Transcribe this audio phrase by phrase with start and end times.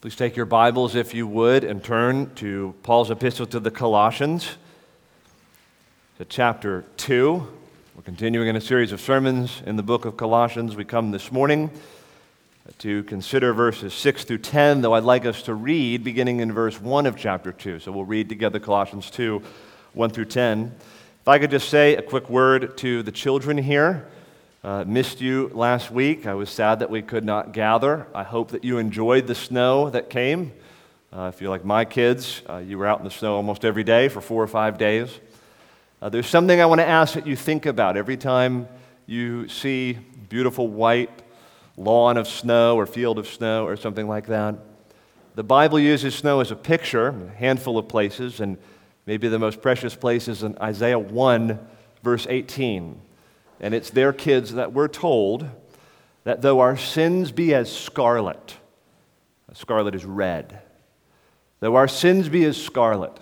[0.00, 4.56] Please take your Bibles, if you would, and turn to Paul's epistle to the Colossians,
[6.18, 7.44] to chapter 2.
[7.96, 10.76] We're continuing in a series of sermons in the book of Colossians.
[10.76, 11.68] We come this morning
[12.78, 16.80] to consider verses 6 through 10, though I'd like us to read beginning in verse
[16.80, 17.80] 1 of chapter 2.
[17.80, 19.42] So we'll read together Colossians 2,
[19.94, 20.76] 1 through 10.
[21.22, 24.06] If I could just say a quick word to the children here.
[24.68, 26.26] Uh, missed you last week.
[26.26, 28.06] I was sad that we could not gather.
[28.14, 30.52] I hope that you enjoyed the snow that came.
[31.10, 33.82] Uh, if you're like my kids, uh, you were out in the snow almost every
[33.82, 35.20] day for four or five days.
[36.02, 38.68] Uh, there's something I want to ask that you think about every time
[39.06, 39.94] you see
[40.28, 41.22] beautiful white
[41.78, 44.54] lawn of snow or field of snow or something like that.
[45.34, 48.58] The Bible uses snow as a picture, in a handful of places, and
[49.06, 51.58] maybe the most precious place is in Isaiah 1,
[52.02, 53.07] verse 18.
[53.60, 55.48] And it's there kids that we're told
[56.24, 58.56] that though our sins be as scarlet,
[59.54, 60.60] scarlet is red,
[61.60, 63.18] though our sins be as scarlet,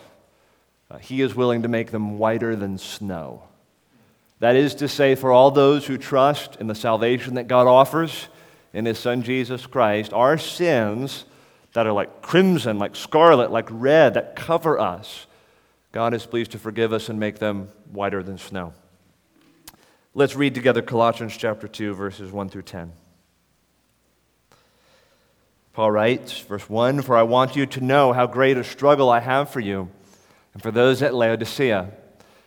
[0.91, 3.43] uh, he is willing to make them whiter than snow.
[4.41, 8.29] That is to say, for all those who trust in the salvation that God offers
[8.73, 11.25] in his Son Jesus Christ, our sins
[11.73, 15.27] that are like crimson, like scarlet, like red, that cover us,
[15.93, 18.75] God is pleased to forgive us and make them whiter than snow.
[20.19, 22.91] Let's read together Colossians chapter 2, verses 1 through 10.
[25.75, 29.21] Paul writes, verse 1 For I want you to know how great a struggle I
[29.21, 29.91] have for you,
[30.55, 31.91] and for those at Laodicea,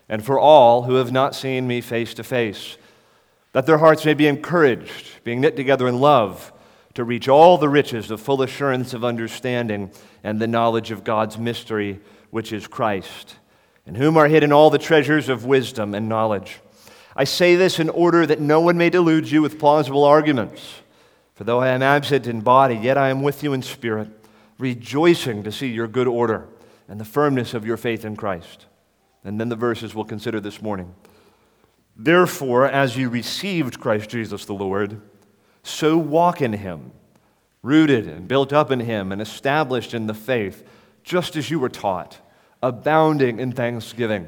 [0.10, 2.76] and for all who have not seen me face to face,
[3.52, 6.52] that their hearts may be encouraged, being knit together in love,
[6.96, 9.92] to reach all the riches of full assurance of understanding
[10.24, 12.00] and the knowledge of God's mystery,
[12.32, 13.36] which is Christ,
[13.86, 16.62] in whom are hidden all the treasures of wisdom and knowledge.
[17.16, 20.82] I say this in order that no one may delude you with plausible arguments.
[21.36, 24.10] For though I am absent in body, yet I am with you in spirit,
[24.58, 26.48] rejoicing to see your good order
[26.88, 28.66] and the firmness of your faith in Christ.
[29.24, 30.94] And then the verses we'll consider this morning.
[31.96, 35.02] Therefore, as you received Christ Jesus the Lord,
[35.64, 36.92] so walk in him,
[37.62, 40.66] rooted and built up in him and established in the faith,
[41.04, 42.20] just as you were taught,
[42.62, 44.28] abounding in thanksgiving.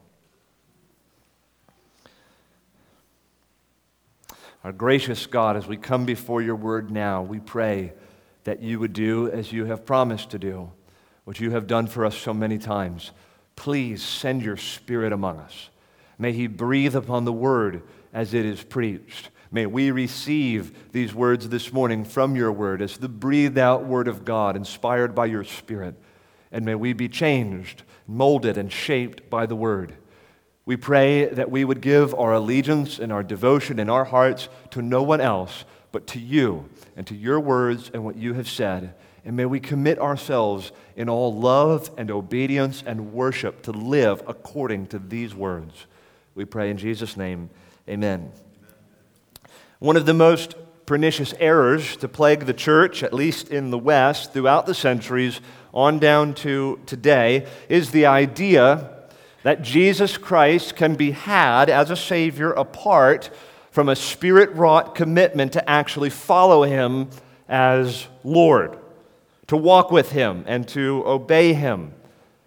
[4.63, 7.93] Our gracious God, as we come before your word now, we pray
[8.43, 10.71] that you would do as you have promised to do,
[11.23, 13.11] what you have done for us so many times.
[13.55, 15.69] Please send your spirit among us.
[16.19, 17.81] May he breathe upon the word
[18.13, 19.29] as it is preached.
[19.51, 24.07] May we receive these words this morning from your word as the breathed out word
[24.07, 25.95] of God, inspired by your spirit.
[26.51, 29.95] And may we be changed, molded, and shaped by the word.
[30.65, 34.81] We pray that we would give our allegiance and our devotion and our hearts to
[34.81, 38.93] no one else but to you and to your words and what you have said.
[39.25, 44.87] And may we commit ourselves in all love and obedience and worship to live according
[44.87, 45.85] to these words.
[46.35, 47.49] We pray in Jesus' name,
[47.87, 48.31] amen.
[49.79, 50.55] One of the most
[50.85, 55.41] pernicious errors to plague the church, at least in the West, throughout the centuries,
[55.73, 59.00] on down to today, is the idea
[59.43, 63.29] that Jesus Christ can be had as a Savior apart
[63.71, 67.09] from a spirit wrought commitment to actually follow Him
[67.47, 68.77] as Lord,
[69.47, 71.93] to walk with Him and to obey Him,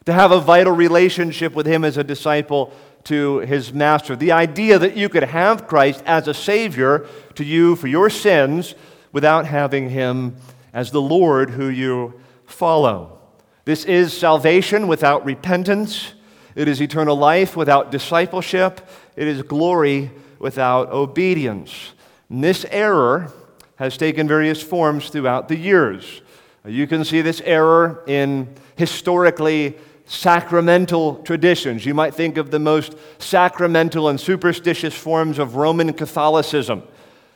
[0.06, 2.72] to have a vital relationship with Him as a disciple
[3.04, 4.16] to His Master.
[4.16, 8.74] The idea that you could have Christ as a Savior to you for your sins
[9.12, 10.36] without having Him
[10.72, 13.18] as the Lord who you follow.
[13.64, 16.12] This is salvation without repentance.
[16.54, 18.88] It is eternal life without discipleship.
[19.16, 21.92] It is glory without obedience.
[22.30, 23.32] And this error
[23.76, 26.22] has taken various forms throughout the years.
[26.64, 31.84] You can see this error in historically sacramental traditions.
[31.84, 36.82] You might think of the most sacramental and superstitious forms of Roman Catholicism,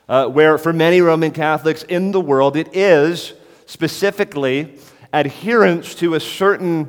[0.07, 3.33] uh, where for many Roman Catholics in the world it is
[3.65, 4.77] specifically
[5.13, 6.85] adherence to a certain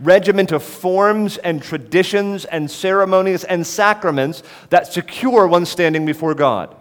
[0.00, 6.74] regiment of forms and traditions and ceremonies and sacraments that secure one standing before God.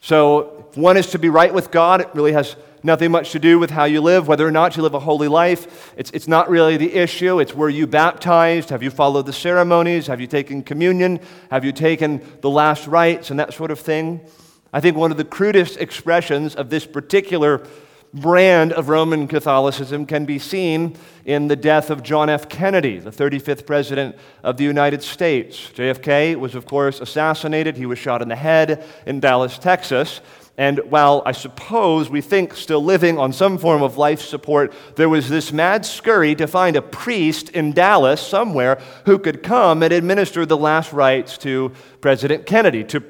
[0.00, 3.38] So, if one is to be right with God, it really has nothing much to
[3.38, 5.92] do with how you live, whether or not you live a holy life.
[5.96, 7.40] It's, it's not really the issue.
[7.40, 8.68] It's were you baptized?
[8.68, 10.06] Have you followed the ceremonies?
[10.06, 11.20] Have you taken communion?
[11.50, 14.20] Have you taken the last rites and that sort of thing?
[14.72, 17.66] I think one of the crudest expressions of this particular
[18.14, 22.48] brand of Roman Catholicism can be seen in the death of John F.
[22.48, 25.70] Kennedy, the 35th President of the United States.
[25.74, 27.76] JFK was, of course, assassinated.
[27.76, 30.20] He was shot in the head in Dallas, Texas.
[30.56, 35.08] And while I suppose we think still living on some form of life support, there
[35.08, 39.92] was this mad scurry to find a priest in Dallas somewhere who could come and
[39.92, 43.00] administer the last rites to President Kennedy, to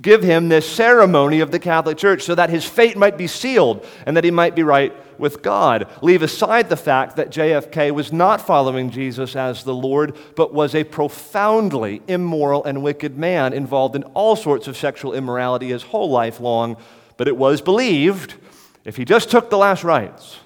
[0.00, 3.86] give him this ceremony of the Catholic Church so that his fate might be sealed
[4.06, 5.88] and that he might be right with God.
[6.02, 10.74] Leave aside the fact that JFK was not following Jesus as the Lord, but was
[10.74, 16.10] a profoundly immoral and wicked man involved in all sorts of sexual immorality his whole
[16.10, 16.76] life long.
[17.16, 18.34] But it was believed
[18.84, 20.38] if he just took the last rites,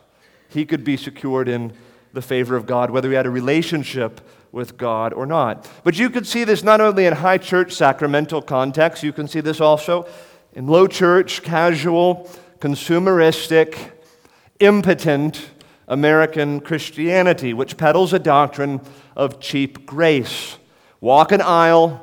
[0.49, 1.73] he could be secured in
[2.13, 4.21] the favor of God, whether he had a relationship
[4.55, 5.69] with God or not.
[5.83, 9.41] But you can see this not only in high church sacramental context, you can see
[9.41, 10.07] this also
[10.55, 12.31] in low church, casual,
[12.61, 13.77] consumeristic,
[14.61, 15.51] impotent
[15.89, 18.81] American Christianity, which peddles a doctrine
[19.17, 20.57] of cheap grace.
[21.01, 22.01] Walk an aisle,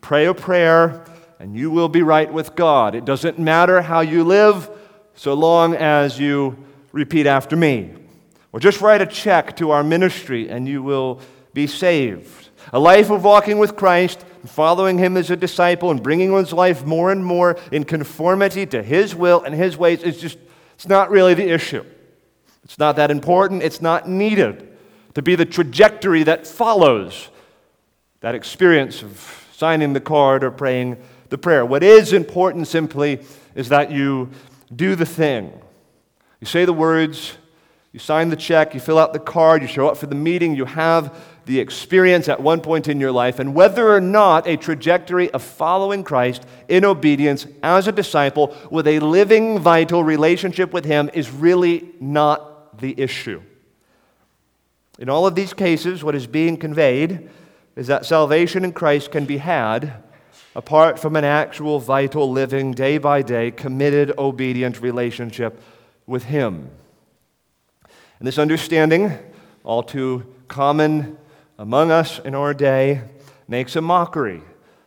[0.00, 1.04] pray a prayer,
[1.40, 2.94] and you will be right with God.
[2.94, 4.70] It doesn't matter how you live
[5.14, 6.56] so long as you
[6.92, 7.94] repeat after me.
[8.52, 11.20] Or just write a check to our ministry and you will
[11.54, 12.48] be saved.
[12.72, 16.84] A life of walking with Christ, following Him as a disciple, and bringing one's life
[16.84, 20.38] more and more in conformity to His will and His ways is just,
[20.74, 21.84] it's not really the issue.
[22.64, 23.62] It's not that important.
[23.62, 24.76] It's not needed
[25.14, 27.30] to be the trajectory that follows
[28.20, 30.96] that experience of signing the card or praying
[31.30, 31.64] the prayer.
[31.64, 33.20] What is important simply
[33.54, 34.30] is that you
[34.74, 35.52] do the thing.
[36.40, 37.36] You say the words,
[37.92, 40.54] you sign the check, you fill out the card, you show up for the meeting,
[40.54, 41.16] you have
[41.48, 45.42] the experience at one point in your life, and whether or not a trajectory of
[45.42, 51.30] following Christ in obedience as a disciple with a living, vital relationship with Him is
[51.30, 53.40] really not the issue.
[54.98, 57.30] In all of these cases, what is being conveyed
[57.76, 60.02] is that salvation in Christ can be had
[60.54, 65.62] apart from an actual, vital, living, day by day, committed, obedient relationship
[66.06, 66.70] with Him.
[68.18, 69.16] And this understanding,
[69.64, 71.16] all too common
[71.58, 73.02] among us in our day
[73.48, 74.42] makes a mockery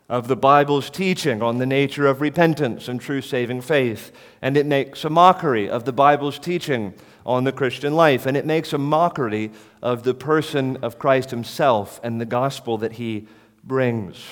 [0.07, 4.11] of the Bible's teaching on the nature of repentance and true saving faith.
[4.41, 6.93] And it makes a mockery of the Bible's teaching
[7.25, 8.25] on the Christian life.
[8.25, 9.51] And it makes a mockery
[9.81, 13.27] of the person of Christ himself and the gospel that he
[13.63, 14.23] brings.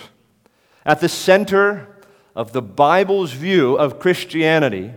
[0.86, 1.88] At the center
[2.36, 4.94] of the Bible's view of Christianity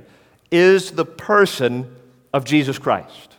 [0.50, 1.94] is the person
[2.33, 3.31] of Jesus Christ.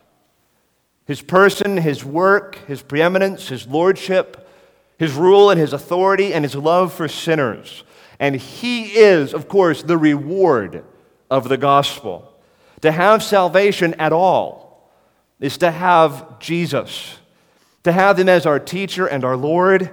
[1.06, 4.50] His person, his work, his preeminence, his lordship,
[4.98, 7.84] his rule and his authority, and his love for sinners.
[8.20, 10.86] And he is, of course, the reward
[11.30, 12.34] of the gospel.
[12.82, 14.92] To have salvation at all
[15.40, 17.18] is to have Jesus,
[17.84, 19.92] to have him as our teacher and our Lord,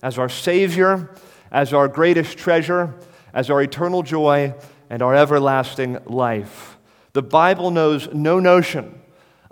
[0.00, 1.10] as our Savior,
[1.50, 2.94] as our greatest treasure,
[3.34, 4.54] as our eternal joy,
[4.88, 6.76] and our everlasting life.
[7.14, 9.01] The Bible knows no notion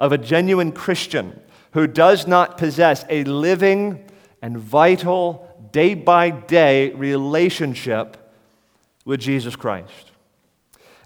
[0.00, 1.38] of a genuine Christian
[1.72, 4.04] who does not possess a living
[4.42, 8.16] and vital, day by day relationship
[9.04, 10.10] with Jesus Christ.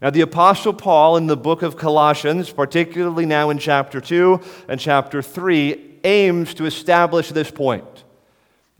[0.01, 4.79] Now, the Apostle Paul in the book of Colossians, particularly now in chapter 2 and
[4.79, 8.04] chapter 3, aims to establish this point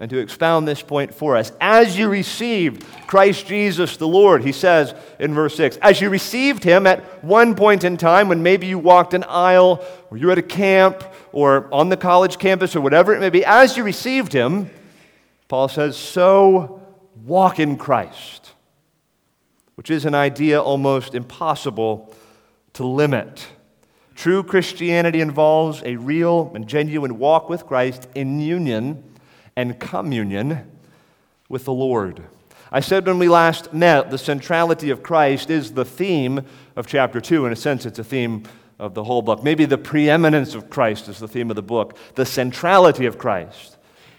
[0.05, 1.51] and to expound this point for us.
[1.63, 6.63] As you received Christ Jesus the Lord, he says in verse 6, as you received
[6.63, 10.37] him at one point in time when maybe you walked an aisle or you're at
[10.37, 14.35] a camp or on the college campus or whatever it may be, as you received
[14.35, 14.69] him,
[15.49, 16.83] Paul says, so
[17.25, 18.53] walk in Christ,
[19.77, 22.15] which is an idea almost impossible
[22.75, 23.47] to limit.
[24.15, 29.03] True Christianity involves a real and genuine walk with Christ in union
[29.57, 30.71] and communion
[31.49, 32.25] with the Lord.
[32.73, 36.45] I said when we last met, the centrality of Christ is the theme
[36.75, 37.47] of chapter 2.
[37.47, 38.45] In a sense, it's a theme
[38.79, 39.45] of the whole book.
[39.45, 41.97] Maybe the preeminence of Christ is the theme of the book.
[42.17, 43.77] The centrality of Christ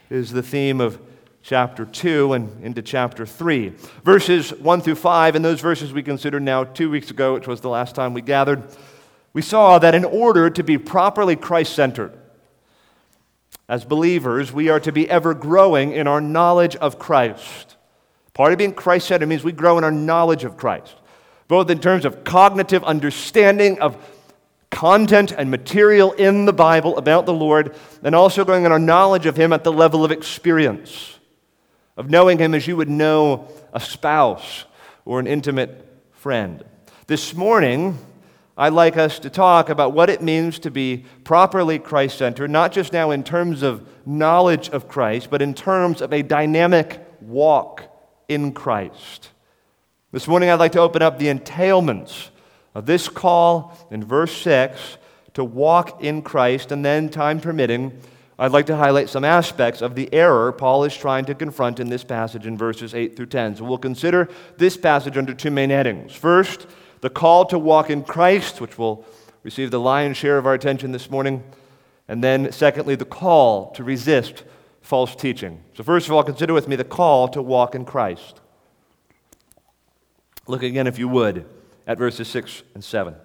[0.10, 1.02] is the theme of
[1.44, 3.74] chapter 2 and into chapter 3.
[4.04, 7.62] Verses 1 through 5, and those verses we considered now two weeks ago, which was
[7.62, 8.64] the last time we gathered,
[9.34, 12.18] we saw that in order to be properly Christ centered,
[13.68, 17.76] as believers, we are to be ever growing in our knowledge of Christ.
[18.34, 20.96] Part of being Christ centered means we grow in our knowledge of Christ.
[21.48, 23.98] both in terms of cognitive understanding of
[24.72, 29.26] content and material in the Bible about the Lord, and also growing in our knowledge
[29.26, 31.20] of Him at the level of experience,
[31.96, 34.66] of knowing Him as you would know a spouse
[35.06, 36.64] or an intimate friend.
[37.08, 37.98] This morning,
[38.58, 42.72] I'd like us to talk about what it means to be properly Christ centered, not
[42.72, 47.84] just now in terms of knowledge of Christ, but in terms of a dynamic walk
[48.30, 49.30] in Christ.
[50.14, 52.30] This morning, I'd like to open up the entailments
[52.74, 54.98] of this call in verse 6
[55.34, 58.00] to walk in Christ, and then, time permitting,
[58.40, 61.90] I'd like to highlight some aspects of the error Paul is trying to confront in
[61.90, 63.58] this passage in verses 8 through 10.
[63.58, 66.14] So we'll consider this passage under two main headings.
[66.14, 66.68] First,
[67.02, 69.06] the call to walk in Christ, which will
[69.44, 71.44] receive the lion's share of our attention this morning.
[72.08, 74.44] And then, secondly, the call to resist
[74.82, 75.64] false teaching.
[75.76, 78.42] So, first of all, consider with me the call to walk in Christ.
[80.48, 81.46] Look again, if you would,
[81.88, 83.16] at verses 6 and 7.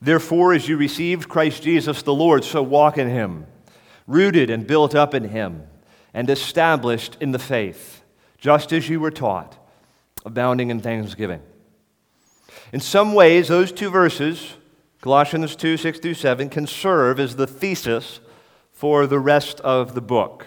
[0.00, 3.46] Therefore, as you received Christ Jesus the Lord, so walk in him,
[4.06, 5.66] rooted and built up in him,
[6.14, 8.02] and established in the faith,
[8.38, 9.58] just as you were taught,
[10.26, 11.40] abounding in thanksgiving.
[12.72, 14.54] In some ways, those two verses,
[15.00, 18.20] Colossians 2 6 through 7, can serve as the thesis
[18.72, 20.46] for the rest of the book.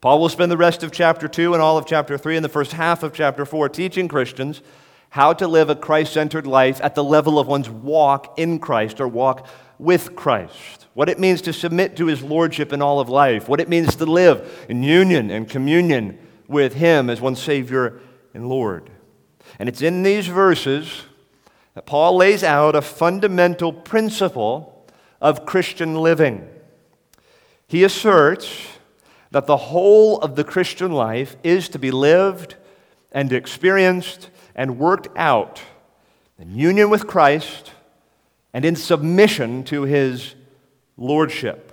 [0.00, 2.48] Paul will spend the rest of chapter 2 and all of chapter 3 and the
[2.48, 4.62] first half of chapter 4 teaching Christians
[5.10, 8.98] how to live a Christ centered life at the level of one's walk in Christ
[8.98, 9.46] or walk
[9.78, 10.86] with Christ.
[10.94, 13.46] What it means to submit to his lordship in all of life.
[13.46, 18.00] What it means to live in union and communion with him as one's Savior
[18.32, 18.91] and Lord.
[19.58, 21.02] And it's in these verses
[21.74, 24.86] that Paul lays out a fundamental principle
[25.20, 26.48] of Christian living.
[27.66, 28.68] He asserts
[29.30, 32.56] that the whole of the Christian life is to be lived
[33.10, 35.62] and experienced and worked out
[36.38, 37.72] in union with Christ
[38.52, 40.34] and in submission to his
[40.96, 41.72] lordship.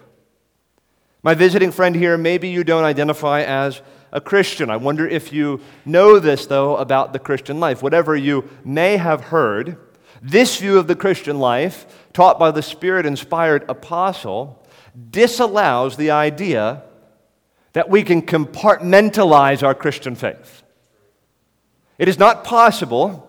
[1.22, 4.70] My visiting friend here, maybe you don't identify as a Christian.
[4.70, 7.84] I wonder if you know this, though, about the Christian life.
[7.84, 9.78] Whatever you may have heard,
[10.22, 14.66] this view of the Christian life, taught by the Spirit inspired apostle,
[15.12, 16.84] disallows the idea
[17.74, 20.64] that we can compartmentalize our Christian faith.
[21.98, 23.26] It is not possible,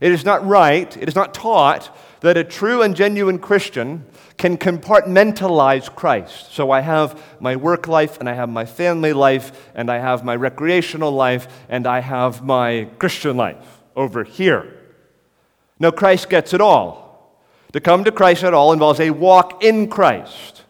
[0.00, 4.06] it is not right, it is not taught that a true and genuine Christian
[4.36, 6.52] can compartmentalize Christ.
[6.52, 10.24] So I have my work life, and I have my family life, and I have
[10.24, 14.74] my recreational life, and I have my Christian life over here.
[15.78, 17.04] No, Christ gets it all.
[17.72, 20.62] To come to Christ at all involves a walk in Christ.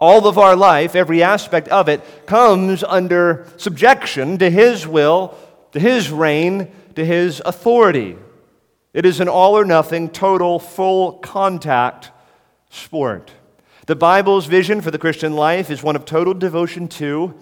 [0.00, 5.36] All of our life, every aspect of it, comes under subjection to His will,
[5.72, 8.16] to His reign, to His authority.
[8.94, 12.10] It is an all or nothing, total, full contact
[12.70, 13.32] sport.
[13.86, 17.34] The Bible's vision for the Christian life is one of total devotion to,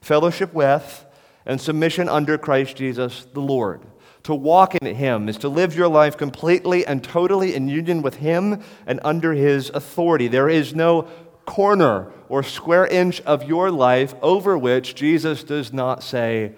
[0.00, 1.06] fellowship with,
[1.46, 3.82] and submission under Christ Jesus the Lord.
[4.24, 8.16] To walk in Him is to live your life completely and totally in union with
[8.16, 10.28] Him and under His authority.
[10.28, 11.08] There is no
[11.44, 16.52] corner or square inch of your life over which Jesus does not say,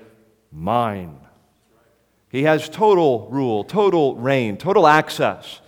[0.52, 1.18] Mine.
[2.28, 5.60] He has total rule, total reign, total access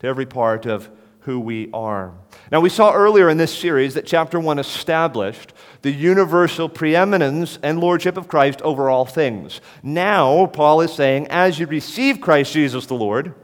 [0.00, 0.90] to every part of
[1.28, 2.14] who we are.
[2.50, 7.78] Now, we saw earlier in this series that chapter 1 established the universal preeminence and
[7.78, 9.60] lordship of Christ over all things.
[9.82, 13.34] Now, Paul is saying, as you receive Christ Jesus the Lord,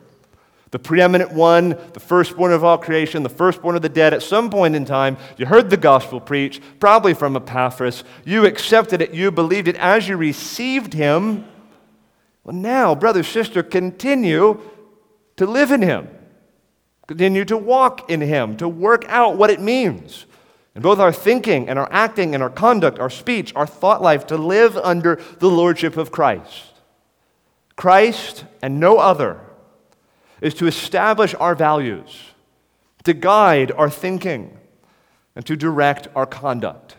[0.70, 4.14] the preeminent one, the firstborn of all creation, the firstborn of the dead.
[4.14, 8.02] At some point in time, you heard the gospel preached, probably from Epaphras.
[8.24, 11.44] You accepted it, you believed it as you received him.
[12.44, 14.58] Well, now, brother, sister, continue
[15.36, 16.08] to live in him,
[17.06, 20.26] continue to walk in him, to work out what it means.
[20.74, 24.26] In both our thinking and our acting and our conduct, our speech, our thought life,
[24.28, 26.72] to live under the lordship of Christ.
[27.76, 29.40] Christ and no other
[30.40, 32.32] is to establish our values,
[33.04, 34.58] to guide our thinking,
[35.36, 36.96] and to direct our conduct.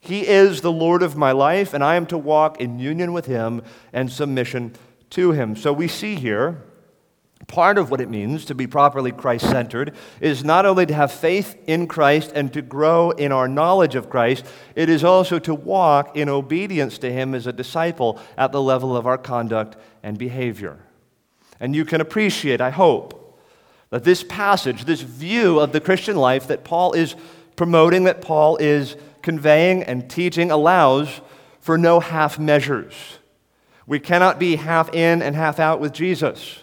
[0.00, 3.26] He is the Lord of my life, and I am to walk in union with
[3.26, 4.74] Him and submission
[5.10, 5.54] to Him.
[5.54, 6.62] So we see here
[7.46, 11.12] part of what it means to be properly Christ centered is not only to have
[11.12, 14.44] faith in Christ and to grow in our knowledge of Christ,
[14.74, 18.96] it is also to walk in obedience to Him as a disciple at the level
[18.96, 20.78] of our conduct and behavior.
[21.60, 23.38] And you can appreciate, I hope,
[23.90, 27.14] that this passage, this view of the Christian life that Paul is
[27.56, 31.20] promoting, that Paul is conveying and teaching, allows
[31.60, 32.94] for no half measures.
[33.86, 36.60] We cannot be half in and half out with Jesus.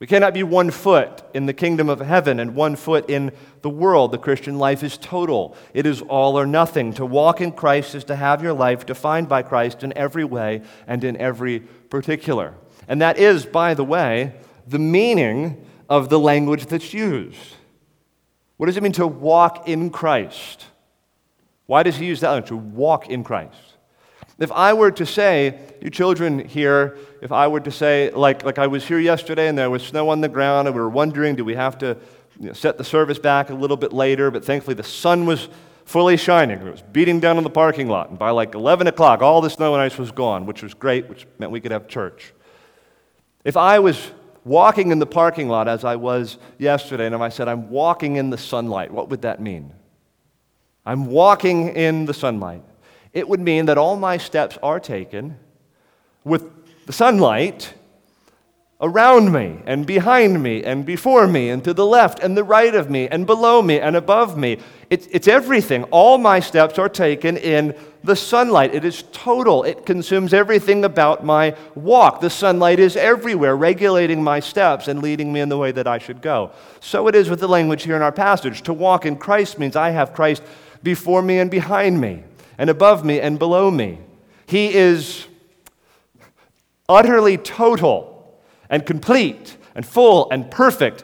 [0.00, 3.68] We cannot be one foot in the kingdom of heaven and one foot in the
[3.68, 4.12] world.
[4.12, 6.94] The Christian life is total, it is all or nothing.
[6.94, 10.62] To walk in Christ is to have your life defined by Christ in every way
[10.86, 12.54] and in every particular.
[12.88, 14.32] And that is, by the way,
[14.66, 17.56] the meaning of the language that's used.
[18.56, 20.64] What does it mean to walk in Christ?
[21.66, 23.69] Why does he use that language, to walk in Christ?
[24.40, 28.58] If I were to say, you children here, if I were to say, like, like
[28.58, 31.36] I was here yesterday and there was snow on the ground and we were wondering,
[31.36, 31.98] do we have to
[32.38, 34.30] you know, set the service back a little bit later?
[34.30, 35.50] But thankfully the sun was
[35.84, 36.58] fully shining.
[36.58, 38.08] It was beating down on the parking lot.
[38.08, 41.06] And by like 11 o'clock, all the snow and ice was gone, which was great,
[41.10, 42.32] which meant we could have church.
[43.44, 44.10] If I was
[44.46, 48.16] walking in the parking lot as I was yesterday, and if I said, I'm walking
[48.16, 49.74] in the sunlight, what would that mean?
[50.86, 52.62] I'm walking in the sunlight
[53.12, 55.38] it would mean that all my steps are taken
[56.24, 57.74] with the sunlight
[58.80, 62.74] around me and behind me and before me and to the left and the right
[62.74, 64.58] of me and below me and above me.
[64.88, 65.84] It's, it's everything.
[65.84, 68.74] All my steps are taken in the sunlight.
[68.74, 72.22] It is total, it consumes everything about my walk.
[72.22, 75.98] The sunlight is everywhere, regulating my steps and leading me in the way that I
[75.98, 76.52] should go.
[76.80, 78.62] So it is with the language here in our passage.
[78.62, 80.42] To walk in Christ means I have Christ
[80.82, 82.24] before me and behind me
[82.60, 83.98] and above me and below me.
[84.44, 85.26] He is
[86.90, 88.38] utterly total
[88.68, 91.02] and complete and full and perfect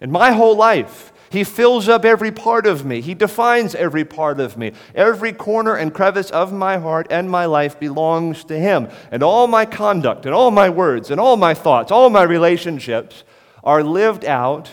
[0.00, 1.12] in my whole life.
[1.28, 3.00] He fills up every part of me.
[3.00, 4.74] He defines every part of me.
[4.94, 8.88] Every corner and crevice of my heart and my life belongs to Him.
[9.10, 13.24] And all my conduct and all my words and all my thoughts, all my relationships
[13.64, 14.70] are lived out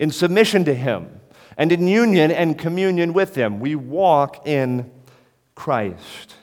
[0.00, 1.20] in submission to Him
[1.56, 3.60] and in union and communion with Him.
[3.60, 4.90] We walk in
[5.60, 6.36] Christ.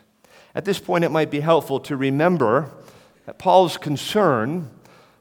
[0.54, 2.70] At this point, it might be helpful to remember
[3.26, 4.70] that Paul's concern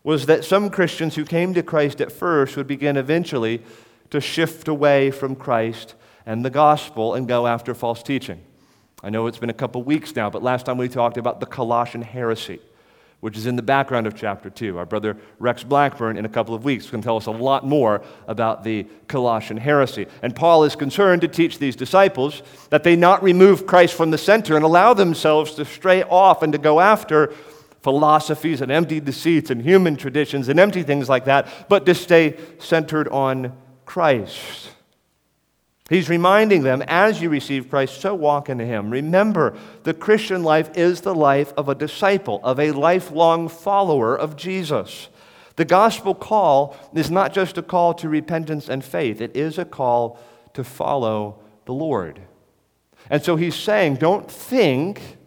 [0.05, 3.63] was that some Christians who came to Christ at first would begin eventually
[4.11, 5.95] to shift away from Christ
[6.27, 8.43] and the gospel and go after false teaching.
[9.03, 11.47] I know it's been a couple weeks now, but last time we talked about the
[11.47, 12.61] Colossian heresy
[13.21, 14.79] which is in the background of chapter 2.
[14.79, 18.03] Our brother Rex Blackburn, in a couple of weeks, can tell us a lot more
[18.29, 20.07] about the Colossian heresy.
[20.23, 24.19] And Paul is concerned to teach these disciples that they not remove Christ from the
[24.19, 27.33] center and allow themselves to stray off and to go after
[27.83, 32.37] philosophies and empty deceits and human traditions and empty things like that, but to stay
[32.59, 34.71] centered on Christ.
[35.89, 38.91] He's reminding them, as you receive Christ, so walk into Him.
[38.91, 44.37] Remember, the Christian life is the life of a disciple, of a lifelong follower of
[44.37, 45.09] Jesus.
[45.55, 49.65] The gospel call is not just a call to repentance and faith, it is a
[49.65, 50.19] call
[50.55, 52.21] to follow the Lord.
[53.09, 55.19] And so he's saying, don't think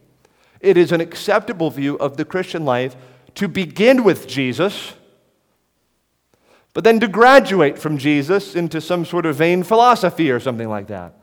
[0.60, 2.98] it is an acceptable view of the Christian life
[3.36, 4.94] to begin with Jesus
[6.74, 10.88] but then to graduate from Jesus into some sort of vain philosophy or something like
[10.88, 11.14] that.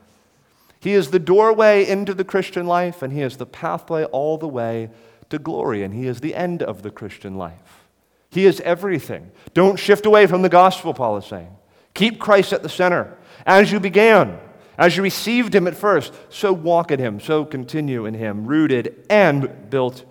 [0.79, 4.47] He is the doorway into the Christian life, and He is the pathway all the
[4.47, 4.89] way
[5.29, 7.87] to glory, and He is the end of the Christian life.
[8.29, 9.31] He is everything.
[9.53, 11.55] Don't shift away from the gospel, Paul is saying.
[11.93, 13.17] Keep Christ at the center.
[13.45, 14.37] As you began,
[14.77, 19.05] as you received Him at first, so walk in Him, so continue in Him, rooted
[19.09, 20.05] and built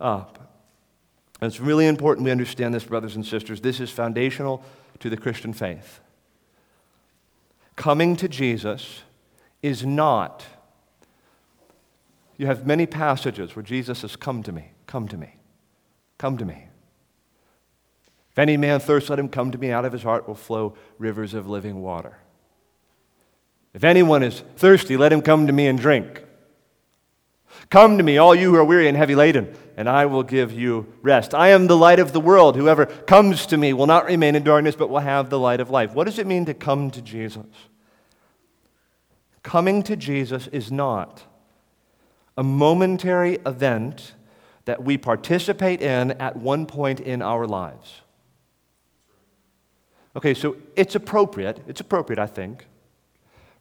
[0.00, 0.43] up.
[1.44, 3.60] And it's really important we understand this, brothers and sisters.
[3.60, 4.64] This is foundational
[5.00, 6.00] to the Christian faith.
[7.76, 9.02] Coming to Jesus
[9.60, 10.42] is not,
[12.38, 15.34] you have many passages where Jesus says, Come to me, come to me,
[16.16, 16.64] come to me.
[18.30, 19.70] If any man thirsts, let him come to me.
[19.70, 22.16] Out of his heart will flow rivers of living water.
[23.74, 26.24] If anyone is thirsty, let him come to me and drink.
[27.68, 30.52] Come to me, all you who are weary and heavy laden, and I will give
[30.52, 31.34] you rest.
[31.34, 32.56] I am the light of the world.
[32.56, 35.70] Whoever comes to me will not remain in darkness, but will have the light of
[35.70, 35.94] life.
[35.94, 37.46] What does it mean to come to Jesus?
[39.42, 41.24] Coming to Jesus is not
[42.36, 44.14] a momentary event
[44.64, 48.00] that we participate in at one point in our lives.
[50.16, 52.66] Okay, so it's appropriate, it's appropriate, I think,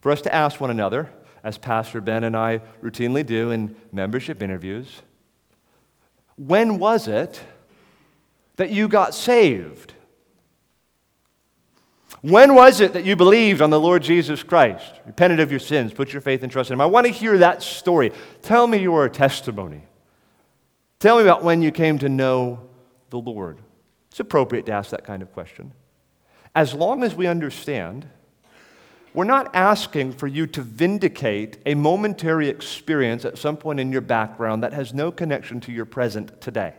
[0.01, 1.09] for us to ask one another
[1.43, 5.01] as Pastor Ben and I routinely do in membership interviews.
[6.35, 7.41] When was it
[8.55, 9.93] that you got saved?
[12.21, 15.91] When was it that you believed on the Lord Jesus Christ, repented of your sins,
[15.91, 16.81] put your faith and trust in Him?
[16.81, 18.13] I want to hear that story.
[18.41, 19.83] Tell me your testimony.
[20.99, 22.61] Tell me about when you came to know
[23.09, 23.57] the Lord.
[24.09, 25.73] It's appropriate to ask that kind of question.
[26.55, 28.07] As long as we understand
[29.13, 34.01] we're not asking for you to vindicate a momentary experience at some point in your
[34.01, 36.73] background that has no connection to your present today.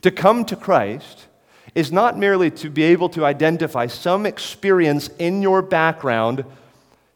[0.00, 1.26] To come to Christ
[1.74, 6.44] is not merely to be able to identify some experience in your background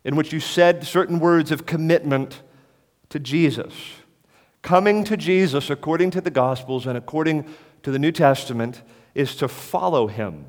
[0.04, 2.42] in which you said certain words of commitment
[3.08, 3.72] to Jesus.
[4.62, 7.46] Coming to Jesus according to the Gospels and according
[7.82, 8.82] to the New Testament
[9.14, 10.46] is to follow him.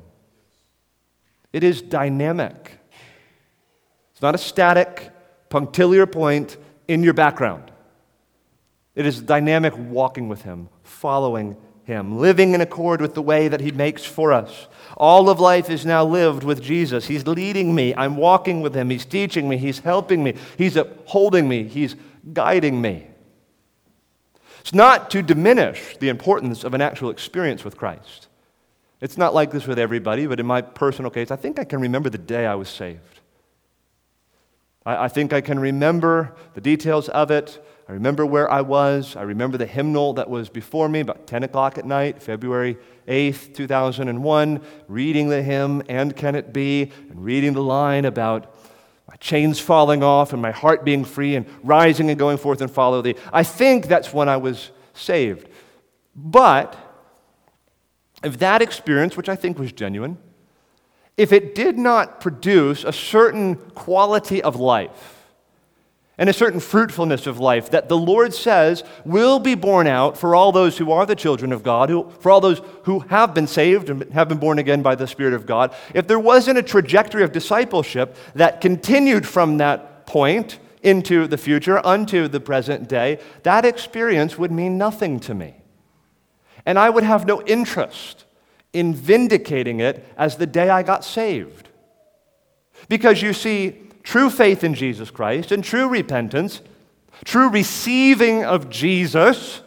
[1.52, 2.78] It is dynamic.
[4.12, 5.10] It's not a static,
[5.48, 6.56] punctiliar point
[6.88, 7.70] in your background.
[8.94, 13.60] It is dynamic walking with him, following him, living in accord with the way that
[13.60, 14.68] he makes for us.
[14.96, 17.06] All of life is now lived with Jesus.
[17.06, 17.94] He's leading me.
[17.94, 18.90] I'm walking with him.
[18.90, 19.56] He's teaching me.
[19.56, 20.34] He's helping me.
[20.58, 21.64] He's upholding me.
[21.64, 21.96] He's
[22.32, 23.06] guiding me.
[24.60, 28.28] It's not to diminish the importance of an actual experience with Christ.
[29.00, 31.80] It's not like this with everybody, but in my personal case, I think I can
[31.80, 33.20] remember the day I was saved.
[34.84, 37.64] I, I think I can remember the details of it.
[37.88, 39.16] I remember where I was.
[39.16, 42.76] I remember the hymnal that was before me about 10 o'clock at night, February
[43.08, 48.54] 8th, 2001, reading the hymn, And Can It Be, and reading the line about
[49.08, 52.70] my chains falling off and my heart being free and rising and going forth and
[52.70, 53.16] follow thee.
[53.32, 55.48] I think that's when I was saved.
[56.14, 56.76] But
[58.22, 60.18] if that experience, which I think was genuine,
[61.16, 65.20] if it did not produce a certain quality of life,
[66.20, 70.34] and a certain fruitfulness of life that the Lord says will be borne out for
[70.34, 73.46] all those who are the children of God, who, for all those who have been
[73.46, 75.74] saved and have been born again by the Spirit of God.
[75.94, 81.84] If there wasn't a trajectory of discipleship that continued from that point into the future,
[81.86, 85.54] unto the present day, that experience would mean nothing to me.
[86.66, 88.24] And I would have no interest
[88.72, 91.68] in vindicating it as the day I got saved.
[92.88, 96.60] Because you see, true faith in Jesus Christ and true repentance,
[97.24, 99.62] true receiving of Jesus,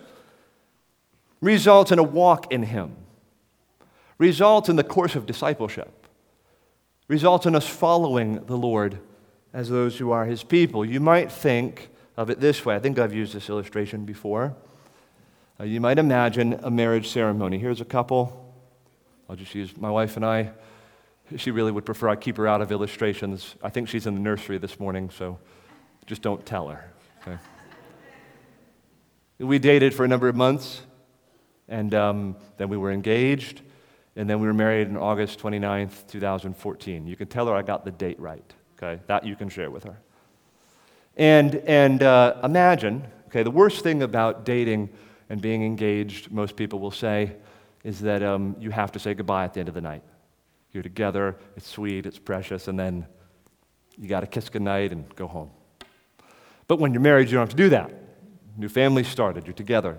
[1.41, 2.95] results in a walk in Him,
[4.17, 6.07] results in the course of discipleship,
[7.07, 8.99] results in us following the Lord
[9.53, 10.85] as those who are His people.
[10.85, 12.75] You might think of it this way.
[12.75, 14.55] I think I've used this illustration before.
[15.59, 17.59] Uh, you might imagine a marriage ceremony.
[17.59, 18.53] Here's a couple.
[19.29, 20.51] I'll just use my wife and I
[21.37, 23.55] she really would prefer I keep her out of illustrations.
[23.61, 25.39] I think she's in the nursery this morning, so
[26.05, 26.91] just don't tell her.
[27.21, 27.37] Okay?
[29.39, 30.81] we dated for a number of months,
[31.67, 33.61] and um, then we were engaged,
[34.15, 37.07] and then we were married on August 29th, 2014.
[37.07, 39.01] You can tell her I got the date right, okay?
[39.07, 39.97] That you can share with her.
[41.15, 44.89] And, and uh, imagine, okay, the worst thing about dating
[45.33, 47.31] and being engaged, most people will say,
[47.83, 50.03] is that um, you have to say goodbye at the end of the night.
[50.71, 53.07] You're together, it's sweet, it's precious, and then
[53.97, 55.49] you got to kiss goodnight and go home.
[56.67, 57.91] But when you're married, you don't have to do that.
[58.57, 59.97] New family started, you're together.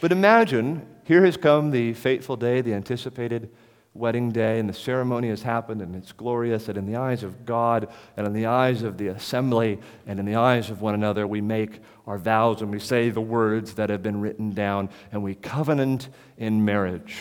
[0.00, 3.52] But imagine, here has come the fateful day, the anticipated
[3.94, 7.46] wedding day, and the ceremony has happened, and it's glorious, and in the eyes of
[7.46, 11.26] God, and in the eyes of the assembly, and in the eyes of one another,
[11.26, 15.22] we make our vows and we say the words that have been written down, and
[15.22, 17.16] we covenant in marriage,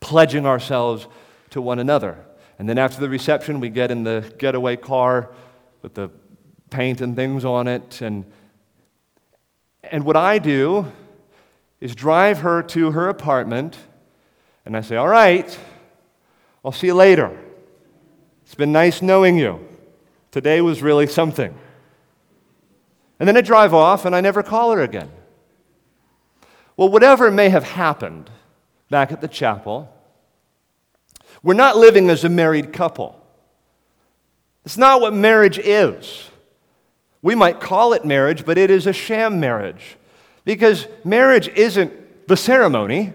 [0.00, 1.06] pledging ourselves
[1.50, 2.24] to one another.
[2.58, 5.30] And then after the reception, we get in the getaway car
[5.82, 6.10] with the
[6.70, 8.00] paint and things on it.
[8.00, 8.24] And,
[9.84, 10.90] and what I do
[11.80, 13.78] is drive her to her apartment,
[14.64, 15.58] and I say, All right,
[16.64, 17.36] I'll see you later.
[18.44, 19.66] It's been nice knowing you.
[20.30, 21.54] Today was really something.
[23.18, 25.10] And then I drive off and I never call her again.
[26.76, 28.30] Well, whatever may have happened
[28.88, 29.94] back at the chapel,
[31.42, 33.20] we're not living as a married couple.
[34.64, 36.30] It's not what marriage is.
[37.22, 39.96] We might call it marriage, but it is a sham marriage.
[40.44, 43.12] Because marriage isn't the ceremony,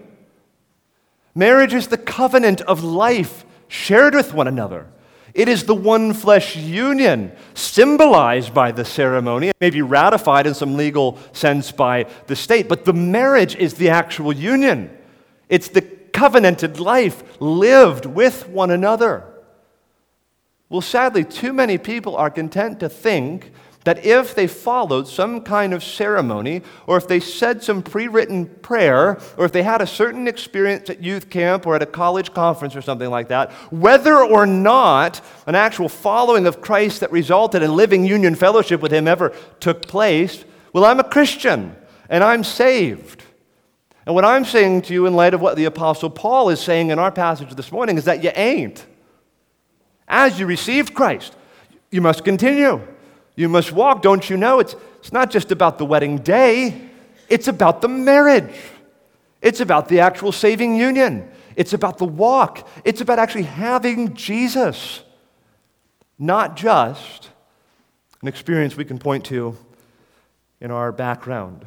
[1.36, 4.86] marriage is the covenant of life shared with one another.
[5.34, 9.48] It is the one flesh union symbolized by the ceremony.
[9.48, 13.74] It may be ratified in some legal sense by the state, but the marriage is
[13.74, 14.96] the actual union.
[15.50, 19.24] It's the covenanted life lived with one another.
[20.70, 23.52] Well, sadly, too many people are content to think
[23.86, 28.46] that if they followed some kind of ceremony, or if they said some pre written
[28.46, 32.34] prayer, or if they had a certain experience at youth camp or at a college
[32.34, 37.62] conference or something like that, whether or not an actual following of Christ that resulted
[37.62, 41.76] in living union fellowship with Him ever took place, well, I'm a Christian
[42.08, 43.22] and I'm saved.
[44.04, 46.90] And what I'm saying to you, in light of what the Apostle Paul is saying
[46.90, 48.84] in our passage this morning, is that you ain't.
[50.08, 51.36] As you received Christ,
[51.92, 52.80] you must continue.
[53.36, 54.02] You must walk.
[54.02, 54.58] Don't you know?
[54.58, 56.88] It's, it's not just about the wedding day,
[57.28, 58.58] it's about the marriage.
[59.42, 61.30] It's about the actual saving union.
[61.54, 62.68] It's about the walk.
[62.84, 65.02] It's about actually having Jesus,
[66.18, 67.30] not just
[68.22, 69.56] an experience we can point to
[70.60, 71.66] in our background.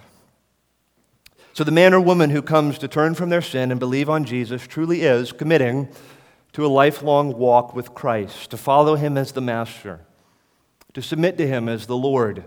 [1.53, 4.23] So, the man or woman who comes to turn from their sin and believe on
[4.23, 5.89] Jesus truly is committing
[6.53, 10.01] to a lifelong walk with Christ, to follow him as the master,
[10.99, 12.43] to submit to him as the Lord.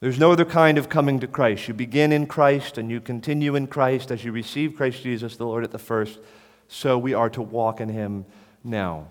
[0.00, 1.68] There's no other kind of coming to Christ.
[1.68, 5.46] You begin in Christ and you continue in Christ as you receive Christ Jesus, the
[5.46, 6.18] Lord, at the first.
[6.66, 8.26] So we are to walk in him
[8.64, 9.06] now.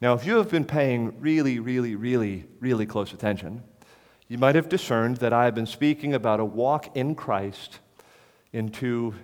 [0.00, 3.62] Now, if you have been paying really, really, really, really close attention,
[4.26, 7.80] you might have discerned that I have been speaking about a walk in Christ
[8.54, 9.14] in two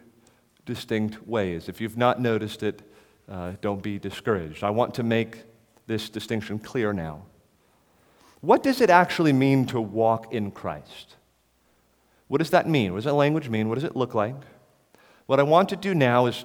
[0.67, 1.71] distinct ways.
[1.71, 2.83] If you've not noticed it,
[3.27, 4.63] uh, don't be discouraged.
[4.63, 5.45] I want to make
[5.87, 7.23] this distinction clear now.
[8.45, 11.17] What does it actually mean to walk in Christ?
[12.29, 12.93] What does that mean?
[12.93, 13.71] What does that language mean?
[13.71, 14.37] What does it look like?
[15.25, 16.45] What I want to do now is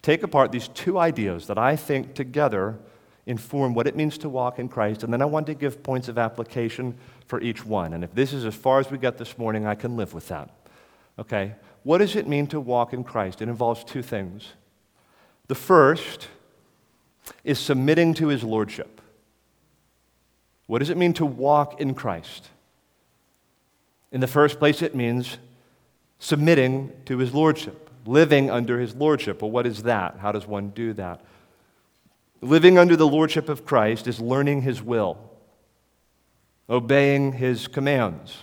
[0.00, 2.76] take apart these two ideas that I think together
[3.24, 6.08] inform what it means to walk in Christ, and then I want to give points
[6.08, 6.96] of application
[7.28, 7.92] for each one.
[7.92, 10.26] And if this is as far as we get this morning, I can live with
[10.26, 10.50] that.
[11.20, 11.54] Okay?
[11.84, 13.40] What does it mean to walk in Christ?
[13.40, 14.48] It involves two things.
[15.46, 16.26] The first
[17.44, 19.01] is submitting to his lordship.
[20.66, 22.48] What does it mean to walk in Christ?
[24.10, 25.38] In the first place, it means
[26.18, 29.42] submitting to his lordship, living under his lordship.
[29.42, 30.18] Well, what is that?
[30.18, 31.20] How does one do that?
[32.40, 35.18] Living under the lordship of Christ is learning his will
[36.68, 38.38] obeying his commands,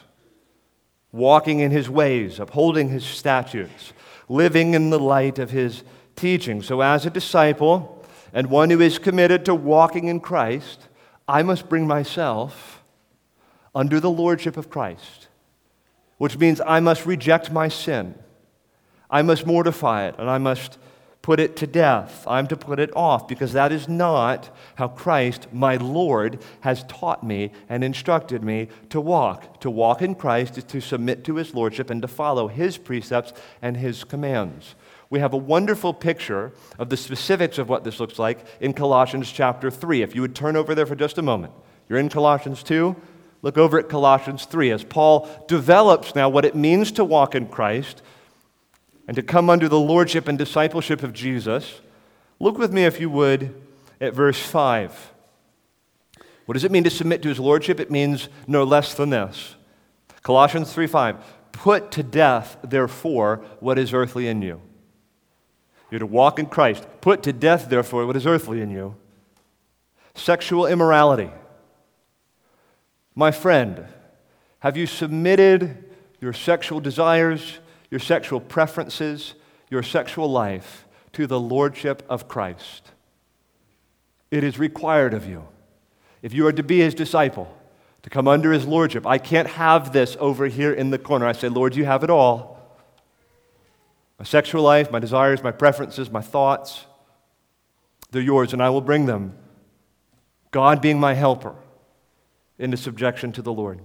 [1.12, 3.94] walking in his ways, upholding his statutes,
[4.28, 5.84] living in the light of his
[6.16, 6.62] teaching.
[6.62, 10.88] So, as a disciple and one who is committed to walking in Christ,
[11.30, 12.84] I must bring myself
[13.76, 15.28] under the lordship of Christ,
[16.18, 18.16] which means I must reject my sin.
[19.12, 20.80] I must mortify it, and I must
[21.22, 22.26] put it to death.
[22.28, 27.24] I'm to put it off because that is not how Christ, my Lord, has taught
[27.24, 29.60] me and instructed me to walk.
[29.62, 33.34] To walk in Christ is to submit to his lordship and to follow his precepts
[33.62, 34.74] and his commands.
[35.10, 39.32] We have a wonderful picture of the specifics of what this looks like in Colossians
[39.32, 40.04] chapter 3.
[40.04, 41.54] If you would turn over there for just a moment.
[41.88, 42.96] You're in Colossians 2.
[43.42, 47.48] Look over at Colossians 3 as Paul develops now what it means to walk in
[47.48, 48.02] Christ
[49.08, 51.82] and to come under the lordship and discipleship of Jesus,
[52.40, 53.60] look with me, if you would,
[54.00, 55.14] at verse 5.
[56.46, 57.80] What does it mean to submit to his lordship?
[57.80, 59.56] It means no less than this.
[60.22, 61.16] Colossians 3 5.
[61.54, 64.62] Put to death, therefore, what is earthly in you.
[65.92, 66.86] You're to walk in Christ.
[67.02, 68.96] Put to death, therefore, what is earthly in you.
[70.16, 71.32] Sexual immorality.
[73.16, 73.86] My friend,
[74.60, 75.90] have you submitted
[76.22, 79.36] your sexual desires, your sexual preferences,
[79.70, 82.92] your sexual life to the lordship of Christ.
[84.32, 85.48] It is required of you.
[86.22, 87.56] If you are to be his disciple,
[88.04, 91.26] to come under his lordship, I can't have this over here in the corner.
[91.26, 92.59] I say, Lord, you have it all.
[94.20, 96.86] My sexual life, my desires, my preferences, my thoughts,
[98.12, 99.38] they're yours, and I will bring them.
[100.52, 101.56] God being my helper
[102.58, 103.82] into subjection to the Lord.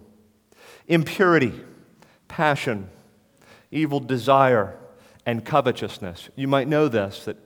[0.88, 1.52] Impurity,
[2.26, 2.88] passion,
[3.70, 4.76] evil desire,
[5.24, 6.30] and covetousness.
[6.36, 7.36] You might know this that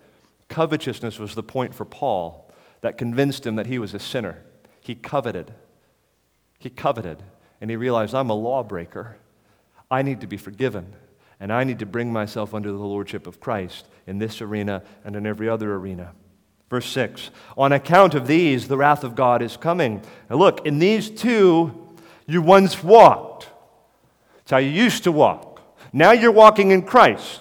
[0.49, 4.43] covetousness was the point for Paul that convinced him that he was a sinner.
[4.81, 5.53] He coveted.
[6.59, 7.23] He coveted,
[7.61, 9.19] and he realized, I'm a lawbreaker.
[9.91, 10.95] I need to be forgiven,
[11.41, 15.15] and I need to bring myself under the lordship of Christ in this arena and
[15.15, 16.13] in every other arena.
[16.71, 20.03] Verse 6 On account of these, the wrath of God is coming.
[20.29, 21.97] Now, look, in these too,
[22.27, 23.49] you once walked.
[24.41, 25.61] It's how you used to walk.
[25.93, 27.41] Now you're walking in Christ,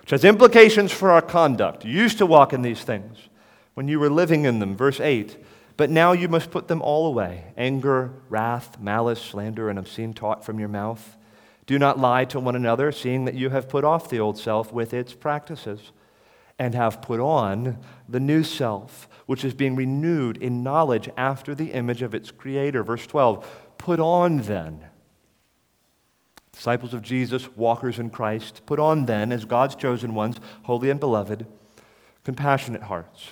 [0.00, 1.84] which has implications for our conduct.
[1.84, 3.18] You used to walk in these things
[3.74, 4.76] when you were living in them.
[4.76, 5.36] Verse 8.
[5.76, 10.42] But now you must put them all away anger, wrath, malice, slander, and obscene talk
[10.42, 11.16] from your mouth.
[11.70, 14.72] Do not lie to one another, seeing that you have put off the old self
[14.72, 15.92] with its practices,
[16.58, 17.78] and have put on
[18.08, 22.82] the new self, which is being renewed in knowledge after the image of its creator.
[22.82, 23.46] Verse 12
[23.78, 24.86] Put on then
[26.50, 30.98] disciples of Jesus, walkers in Christ, put on then, as God's chosen ones, holy and
[30.98, 31.46] beloved,
[32.24, 33.28] compassionate hearts,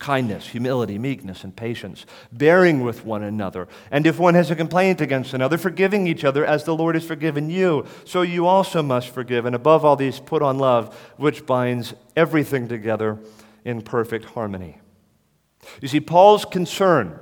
[0.00, 3.68] kindness, humility, meekness, and patience, bearing with one another.
[3.90, 7.04] And if one has a complaint against another, forgiving each other as the Lord has
[7.04, 9.44] forgiven you, so you also must forgive.
[9.44, 13.18] And above all these, put on love, which binds everything together
[13.64, 14.78] in perfect harmony.
[15.82, 17.20] You see, Paul's concern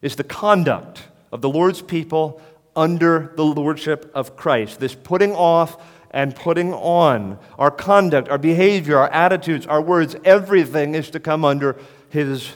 [0.00, 2.40] is the conduct of the Lord's people
[2.76, 4.78] under the lordship of Christ.
[4.78, 5.82] This putting off
[6.16, 11.44] and putting on, our conduct, our behavior, our attitudes, our words, everything is to come
[11.44, 11.76] under
[12.08, 12.54] his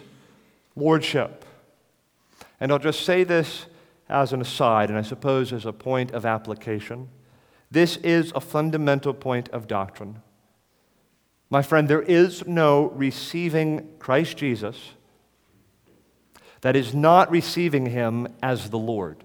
[0.75, 1.45] lordship.
[2.59, 3.67] And I'll just say this
[4.09, 7.11] as an aside, and I suppose as a point of application.
[7.71, 10.23] This is a fundamental point of doctrine.
[11.51, 14.93] My friend, there is no receiving Christ Jesus
[16.63, 19.23] that is not receiving him as the Lord.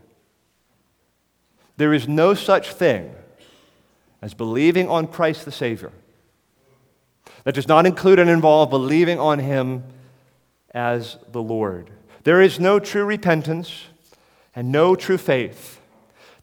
[1.77, 3.15] There is no such thing
[4.25, 5.91] as believing on Christ the Savior.
[7.43, 9.83] That does not include and involve believing on him
[10.71, 11.91] as the Lord.
[12.23, 13.83] There is no true repentance
[14.55, 15.79] and no true faith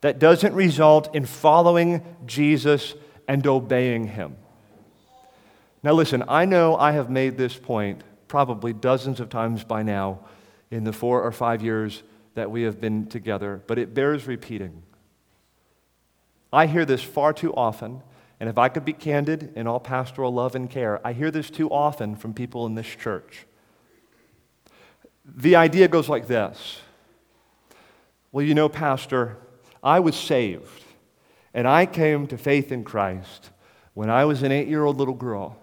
[0.01, 2.95] that doesn't result in following Jesus
[3.27, 4.37] and obeying him.
[5.83, 10.21] Now, listen, I know I have made this point probably dozens of times by now
[10.71, 14.85] in the four or five years that we have been together, but it bears repeating.
[16.53, 18.03] I hear this far too often,
[18.39, 21.49] and if I could be candid in all pastoral love and care, I hear this
[21.49, 23.47] too often from people in this church.
[25.25, 26.81] The idea goes like this
[28.33, 29.39] Well, you know, Pastor,
[29.83, 30.85] I was saved,
[31.55, 33.51] and I came to faith in Christ
[33.95, 35.57] when I was an eight year old little girl.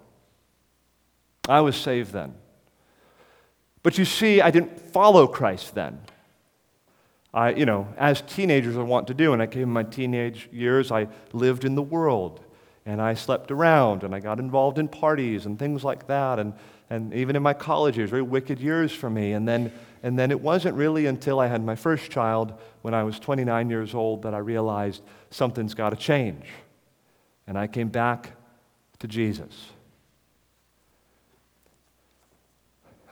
[1.47, 2.35] I was saved then.
[3.81, 5.99] But you see, I didn't follow Christ then.
[7.33, 9.33] I, you know, as teenagers, I want to do.
[9.33, 12.43] And I came in my teenage years, I lived in the world
[12.85, 16.39] and I slept around and I got involved in parties and things like that.
[16.39, 16.53] And,
[16.89, 19.33] and even in my college years, very wicked years for me.
[19.33, 23.03] And then, and then it wasn't really until I had my first child when I
[23.03, 26.45] was 29 years old that I realized something's got to change.
[27.45, 28.31] And I came back
[28.99, 29.67] to Jesus.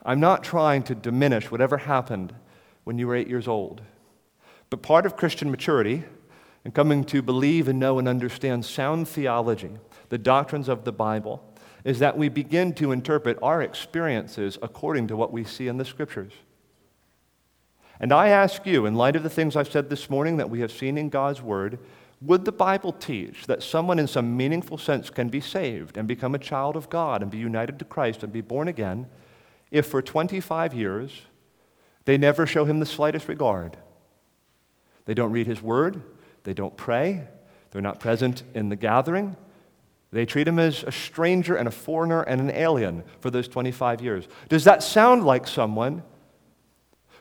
[0.04, 2.34] I'm not trying to diminish whatever happened
[2.84, 3.82] when you were eight years old.
[4.70, 6.04] But part of Christian maturity
[6.64, 9.70] and coming to believe and know and understand sound theology,
[10.08, 11.42] the doctrines of the Bible,
[11.84, 15.84] is that we begin to interpret our experiences according to what we see in the
[15.84, 16.32] Scriptures.
[18.00, 20.60] And I ask you, in light of the things I've said this morning that we
[20.60, 21.78] have seen in God's Word,
[22.20, 26.34] would the Bible teach that someone in some meaningful sense can be saved and become
[26.34, 29.06] a child of God and be united to Christ and be born again
[29.70, 31.22] if for 25 years
[32.04, 33.76] they never show him the slightest regard?
[35.08, 36.02] They don't read his word,
[36.44, 37.26] they don't pray,
[37.70, 39.38] they're not present in the gathering.
[40.12, 44.02] They treat him as a stranger and a foreigner and an alien for those 25
[44.02, 44.28] years.
[44.50, 46.02] Does that sound like someone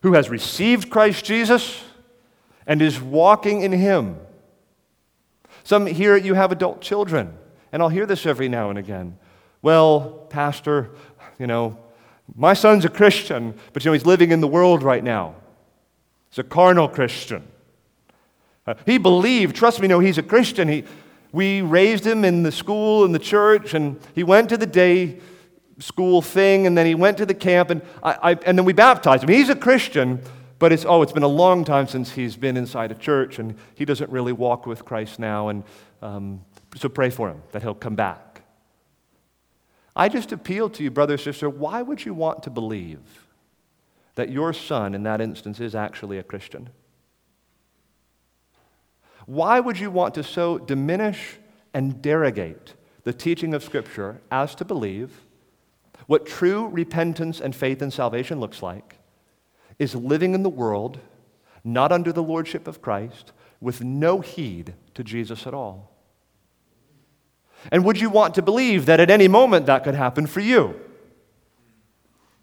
[0.04, 1.82] who has received Christ Jesus
[2.65, 4.19] and is walking in him?
[5.63, 7.38] Some here you have adult children,
[7.71, 9.17] and I'll hear this every now and again.
[9.62, 10.89] Well, Pastor,
[11.39, 11.78] you know,
[12.36, 15.36] my son's a Christian, but you know, he's living in the world right now.
[16.32, 17.47] He's a carnal Christian.
[18.68, 20.68] Uh, he believed, trust me, no, he's a Christian.
[20.68, 20.84] He,
[21.32, 25.20] we raised him in the school, and the church, and he went to the day
[25.80, 28.74] school thing, and then he went to the camp, and, I, I, and then we
[28.74, 29.30] baptized him.
[29.30, 30.22] He's a Christian,
[30.60, 33.56] but it's, oh, it's been a long time since he's been inside a church, and
[33.76, 35.64] he doesn't really walk with Christ now, and
[36.02, 36.42] um,
[36.76, 38.42] so pray for him that he'll come back.
[39.96, 43.00] I just appeal to you, brother, sister, why would you want to believe
[44.16, 46.70] that your son, in that instance, is actually a Christian?
[49.28, 51.36] Why would you want to so diminish
[51.74, 55.22] and derogate the teaching of Scripture as to believe
[56.08, 58.96] what true repentance and faith and salvation looks like
[59.78, 61.00] is living in the world
[61.62, 65.92] not under the lordship of Christ with no heed to Jesus at all?
[67.70, 70.80] And would you want to believe that at any moment that could happen for you?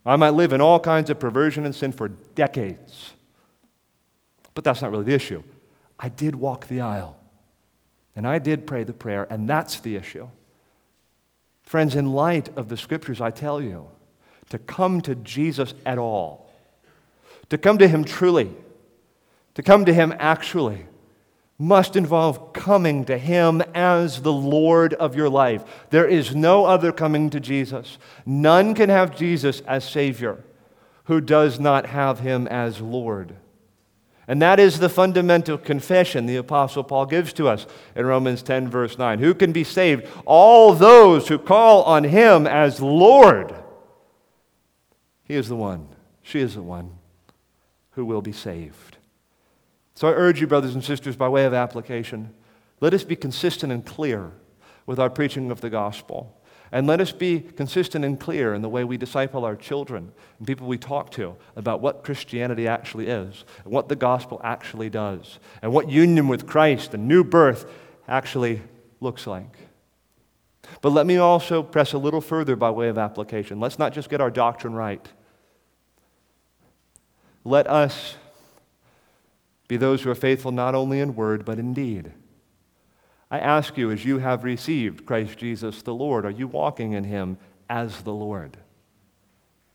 [0.04, 3.12] I might live in all kinds of perversion and sin for decades.
[4.52, 5.42] But that's not really the issue.
[6.04, 7.16] I did walk the aisle.
[8.14, 10.28] And I did pray the prayer, and that's the issue.
[11.62, 13.88] Friends, in light of the scriptures, I tell you,
[14.50, 16.52] to come to Jesus at all,
[17.48, 18.50] to come to Him truly,
[19.54, 20.84] to come to Him actually,
[21.58, 25.64] must involve coming to Him as the Lord of your life.
[25.88, 27.96] There is no other coming to Jesus.
[28.26, 30.44] None can have Jesus as Savior
[31.04, 33.36] who does not have Him as Lord.
[34.26, 38.68] And that is the fundamental confession the Apostle Paul gives to us in Romans 10,
[38.68, 39.18] verse 9.
[39.18, 40.06] Who can be saved?
[40.24, 43.54] All those who call on him as Lord.
[45.24, 45.88] He is the one,
[46.22, 46.98] she is the one
[47.92, 48.98] who will be saved.
[49.94, 52.34] So I urge you, brothers and sisters, by way of application,
[52.80, 54.32] let us be consistent and clear
[54.86, 56.36] with our preaching of the gospel.
[56.74, 60.46] And let us be consistent and clear in the way we disciple our children and
[60.46, 65.38] people we talk to about what Christianity actually is, and what the gospel actually does,
[65.62, 67.64] and what union with Christ and new birth
[68.08, 68.60] actually
[69.00, 69.56] looks like.
[70.80, 73.60] But let me also press a little further by way of application.
[73.60, 75.06] Let's not just get our doctrine right.
[77.44, 78.16] Let us
[79.68, 82.10] be those who are faithful not only in word, but in deed.
[83.34, 87.02] I ask you, as you have received Christ Jesus the Lord, are you walking in
[87.02, 87.36] him
[87.68, 88.56] as the Lord?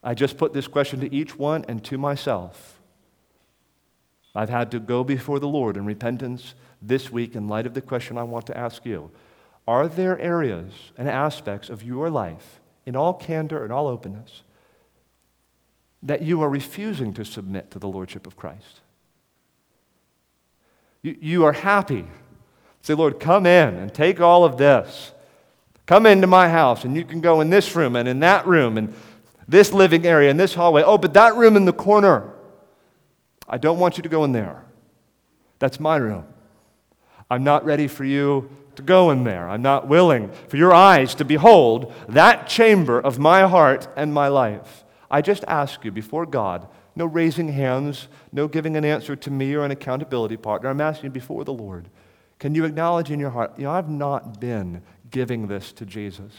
[0.02, 2.80] I just put this question to each one and to myself.
[4.34, 7.82] I've had to go before the Lord in repentance this week in light of the
[7.82, 9.12] question I want to ask you.
[9.68, 14.44] Are there areas and aspects of your life, in all candor and all openness,
[16.02, 18.80] that you are refusing to submit to the Lordship of Christ?
[21.02, 22.06] You, you are happy
[22.82, 25.12] Say, Lord, come in and take all of this.
[25.86, 28.78] Come into my house, and you can go in this room and in that room
[28.78, 28.94] and
[29.48, 30.84] this living area and this hallway.
[30.84, 32.32] Oh, but that room in the corner,
[33.48, 34.64] I don't want you to go in there.
[35.58, 36.26] That's my room.
[37.30, 39.50] I'm not ready for you to go in there.
[39.50, 44.28] I'm not willing for your eyes to behold that chamber of my heart and my
[44.28, 44.86] life.
[45.12, 49.54] I just ask you before God, no raising hands, no giving an answer to me
[49.56, 50.70] or an accountability partner.
[50.70, 51.90] I'm asking you before the Lord
[52.40, 54.82] can you acknowledge in your heart, you know, I've not been
[55.12, 56.34] giving this to Jesus.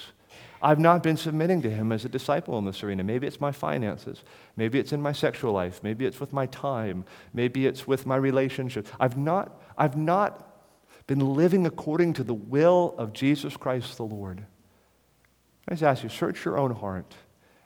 [0.63, 3.03] I've not been submitting to him as a disciple in this arena.
[3.03, 4.23] Maybe it's my finances.
[4.57, 5.83] Maybe it's in my sexual life.
[5.83, 7.05] Maybe it's with my time.
[7.33, 8.91] Maybe it's with my relationships.
[8.99, 10.47] I've not, I've not
[11.07, 14.45] been living according to the will of Jesus Christ the Lord.
[15.69, 17.15] I just ask you, search your own heart.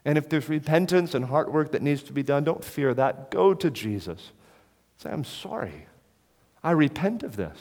[0.05, 3.31] And if there's repentance and heart work that needs to be done, don't fear that.
[3.31, 4.33] Go to Jesus.
[4.99, 5.87] Say, I'm sorry.
[6.63, 7.59] I repent of this.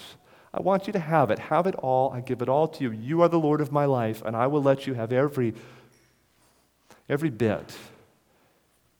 [0.54, 1.40] I want you to have it.
[1.40, 2.12] Have it all.
[2.12, 2.92] I give it all to you.
[2.92, 5.56] You are the Lord of my life, and I will let you have every,
[7.10, 7.76] every bit,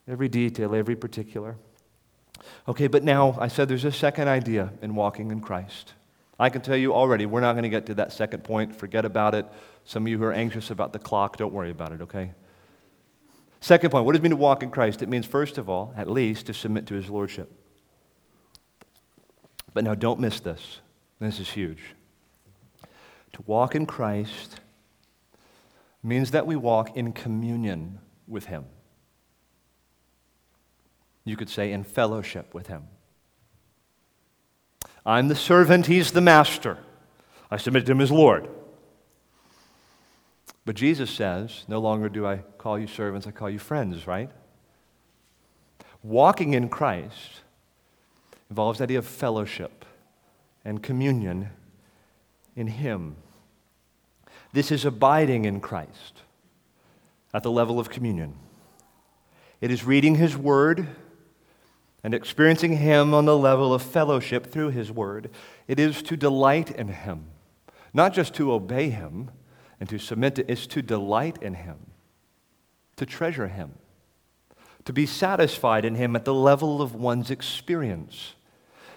[0.08, 1.56] every detail, every particular.
[2.68, 5.94] Okay, but now I said there's a second idea in walking in Christ.
[6.40, 8.76] I can tell you already, we're not going to get to that second point.
[8.76, 9.46] Forget about it.
[9.86, 12.32] Some of you who are anxious about the clock, don't worry about it, okay?
[13.62, 15.02] Second point, what does it mean to walk in Christ?
[15.04, 17.50] It means, first of all, at least, to submit to his lordship.
[19.74, 20.80] But now don't miss this.
[21.24, 21.80] This is huge.
[23.32, 24.60] To walk in Christ
[26.04, 28.66] means that we walk in communion with Him.
[31.24, 32.84] You could say in fellowship with Him.
[35.06, 36.78] I'm the servant, He's the master.
[37.50, 38.50] I submit to Him as Lord.
[40.66, 44.30] But Jesus says, No longer do I call you servants, I call you friends, right?
[46.04, 47.44] Walking in Christ
[48.50, 49.86] involves the idea of fellowship
[50.66, 51.50] and communion
[52.56, 53.16] in Him.
[54.54, 56.22] This is abiding in Christ
[57.34, 58.36] at the level of communion.
[59.60, 60.88] It is reading His Word
[62.04, 65.30] and experiencing Him on the level of fellowship through His Word.
[65.68, 67.26] It is to delight in Him,
[67.94, 69.32] not just to obey Him
[69.80, 71.78] and to submit to, it's to delight in Him,
[72.98, 73.74] to treasure Him,
[74.86, 78.34] to be satisfied in Him at the level of one's experience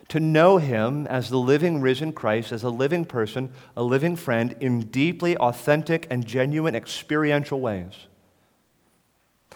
[0.09, 4.55] to know him as the living, risen Christ, as a living person, a living friend,
[4.61, 8.07] in deeply authentic and genuine experiential ways.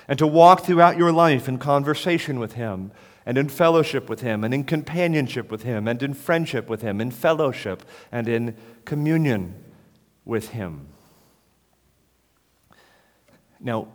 [0.09, 2.91] And to walk throughout your life in conversation with him,
[3.25, 7.01] and in fellowship with him, and in companionship with him, and in friendship with him,
[7.01, 9.55] in fellowship, and in communion
[10.25, 10.89] with him.
[13.61, 13.89] Now,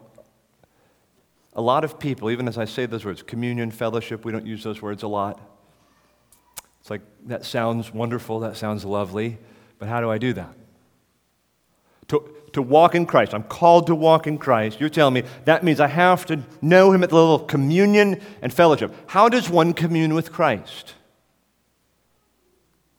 [1.53, 4.63] a lot of people, even as I say those words, communion, fellowship, we don't use
[4.63, 5.54] those words a lot.
[6.85, 9.39] It's like, that sounds wonderful, that sounds lovely,
[9.79, 10.55] but how do I do that?
[12.09, 13.33] To, to walk in Christ.
[13.33, 14.79] I'm called to walk in Christ.
[14.79, 18.21] You're telling me that means I have to know Him at the level of communion
[18.43, 18.93] and fellowship.
[19.07, 20.93] How does one commune with Christ?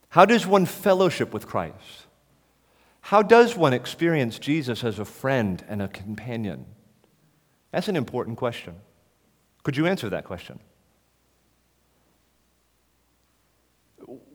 [0.08, 2.06] How does one fellowship with Christ?
[3.02, 6.66] How does one experience Jesus as a friend and a companion?
[7.70, 8.74] That's an important question.
[9.62, 10.58] Could you answer that question?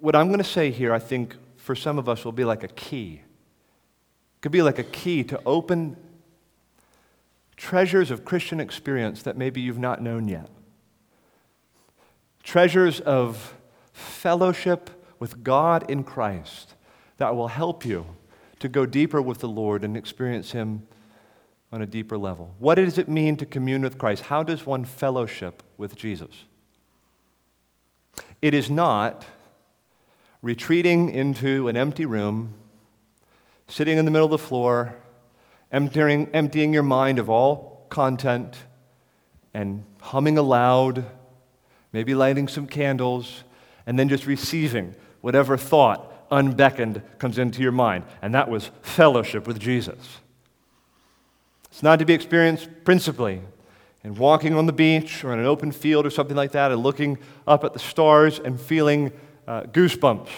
[0.02, 2.64] What I'm going to say here, I think, for some of us will be like
[2.64, 3.22] a key.
[4.36, 5.96] It could be like a key to open
[7.56, 10.50] treasures of Christian experience that maybe you've not known yet.
[12.42, 13.54] Treasures of
[13.94, 14.90] fellowship
[15.20, 16.74] with God in Christ
[17.18, 18.08] that will help you
[18.60, 20.88] to go deeper with the Lord and experience Him
[21.72, 22.56] on a deeper level.
[22.58, 24.24] What does it mean to commune with Christ?
[24.24, 26.46] How does one fellowship with Jesus?
[28.42, 29.26] It is not
[30.42, 32.54] retreating into an empty room,
[33.68, 34.96] sitting in the middle of the floor,
[35.72, 38.56] emptying, emptying your mind of all content
[39.54, 41.06] and humming aloud,
[41.94, 43.44] maybe lighting some candles,
[43.86, 48.06] and then just receiving whatever thought unbeckoned comes into your mind.
[48.22, 50.20] And that was fellowship with Jesus.
[51.66, 53.42] It's not to be experienced principally
[54.04, 56.82] in walking on the beach or in an open field or something like that and
[56.82, 59.12] looking up at the stars and feeling
[59.48, 60.30] uh, goosebumps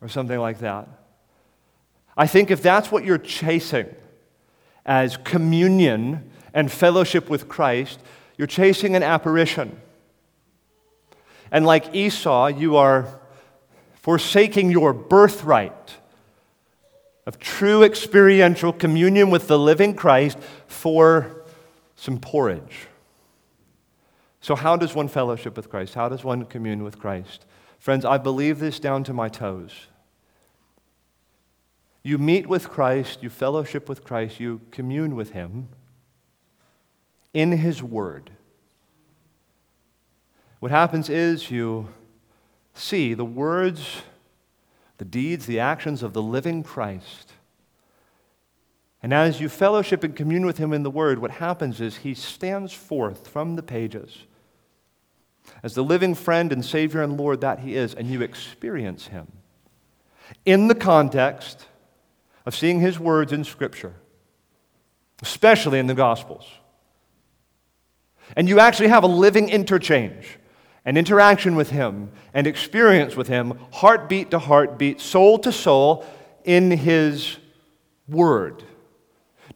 [0.00, 0.88] or something like that.
[2.16, 3.86] I think if that's what you're chasing
[4.84, 8.00] as communion and fellowship with Christ,
[8.36, 9.80] you're chasing an apparition.
[11.50, 13.20] And like Esau, you are
[13.94, 15.96] forsaking your birthright
[17.26, 21.44] of true experiential communion with the living Christ for
[21.94, 22.88] some porridge.
[24.40, 25.94] So, how does one fellowship with Christ?
[25.94, 27.44] How does one commune with Christ?
[27.78, 29.86] Friends, I believe this down to my toes.
[32.02, 35.68] You meet with Christ, you fellowship with Christ, you commune with Him
[37.32, 38.30] in His Word.
[40.60, 41.88] What happens is you
[42.74, 44.02] see the words,
[44.98, 47.32] the deeds, the actions of the living Christ.
[49.02, 52.14] And as you fellowship and commune with Him in the Word, what happens is He
[52.14, 54.24] stands forth from the pages
[55.62, 59.26] as the living friend and Savior and Lord that He is, and you experience Him
[60.44, 61.66] in the context
[62.46, 63.94] of seeing His words in Scripture,
[65.22, 66.46] especially in the Gospels.
[68.36, 70.38] And you actually have a living interchange,
[70.84, 76.04] an interaction with Him, and experience with Him, heartbeat to heartbeat, soul to soul,
[76.44, 77.36] in His
[78.08, 78.62] Word.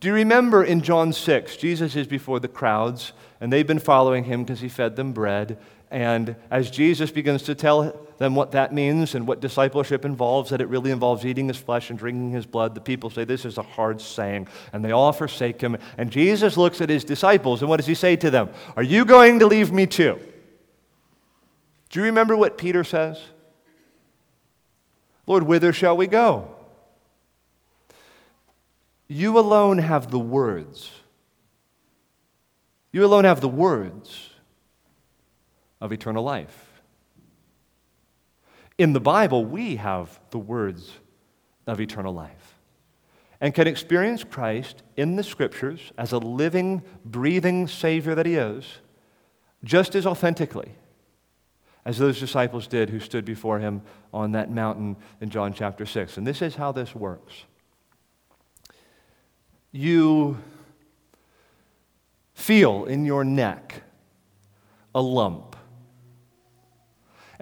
[0.01, 4.24] Do you remember in John 6, Jesus is before the crowds, and they've been following
[4.24, 5.59] him because he fed them bread.
[5.93, 10.62] And as Jesus begins to tell them what that means and what discipleship involves, that
[10.62, 13.59] it really involves eating his flesh and drinking his blood, the people say, This is
[13.59, 14.49] a hard saying.
[14.72, 15.76] And they all forsake him.
[15.99, 18.49] And Jesus looks at his disciples, and what does he say to them?
[18.74, 20.18] Are you going to leave me too?
[21.90, 23.20] Do you remember what Peter says?
[25.26, 26.57] Lord, whither shall we go?
[29.09, 30.90] You alone have the words.
[32.93, 34.31] You alone have the words
[35.82, 36.80] of eternal life.
[38.78, 40.92] In the Bible, we have the words
[41.66, 42.58] of eternal life
[43.40, 48.64] and can experience Christ in the scriptures as a living, breathing Savior that He is,
[49.64, 50.72] just as authentically
[51.84, 53.82] as those disciples did who stood before Him
[54.14, 56.16] on that mountain in John chapter 6.
[56.16, 57.44] And this is how this works
[59.72, 60.38] you
[62.34, 63.82] feel in your neck
[64.94, 65.56] a lump.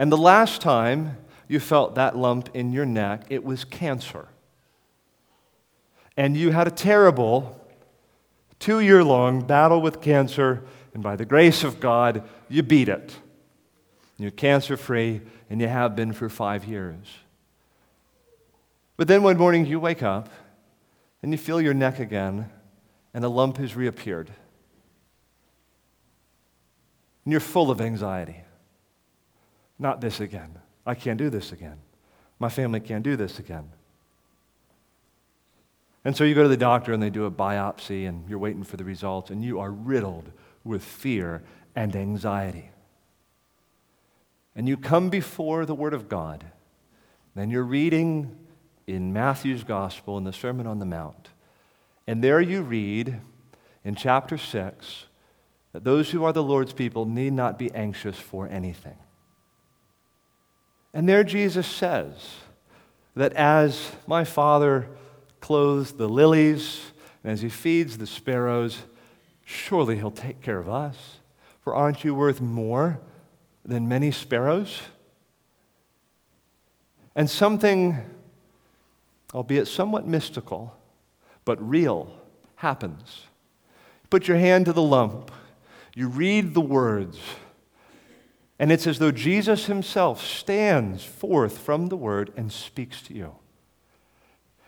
[0.01, 4.29] And the last time you felt that lump in your neck, it was cancer.
[6.17, 7.61] And you had a terrible
[8.59, 13.15] two year long battle with cancer, and by the grace of God, you beat it.
[14.17, 15.21] You're cancer free,
[15.51, 17.05] and you have been for five years.
[18.97, 20.31] But then one morning you wake up
[21.23, 22.49] and you feel your neck again,
[23.13, 24.31] and a lump has reappeared.
[27.27, 28.45] And you're full of anxiety.
[29.81, 30.59] Not this again.
[30.87, 31.79] I can't do this again.
[32.39, 33.71] My family can't do this again.
[36.05, 38.63] And so you go to the doctor and they do a biopsy and you're waiting
[38.63, 40.31] for the results and you are riddled
[40.65, 41.43] with fear
[41.75, 42.71] and anxiety.
[44.55, 46.45] And you come before the Word of God
[47.35, 48.37] and you're reading
[48.87, 51.31] in Matthew's Gospel in the Sermon on the Mount.
[52.07, 53.21] And there you read
[53.83, 55.05] in chapter 6
[55.73, 58.97] that those who are the Lord's people need not be anxious for anything.
[60.93, 62.15] And there Jesus says
[63.15, 64.89] that as my Father
[65.41, 68.79] clothes the lilies and as he feeds the sparrows,
[69.45, 71.19] surely he'll take care of us.
[71.63, 73.01] For aren't you worth more
[73.65, 74.81] than many sparrows?
[77.15, 77.99] And something,
[79.35, 80.77] albeit somewhat mystical,
[81.45, 82.13] but real,
[82.57, 83.25] happens.
[84.09, 85.31] Put your hand to the lump.
[85.95, 87.19] You read the words
[88.61, 93.35] and it's as though Jesus himself stands forth from the word and speaks to you.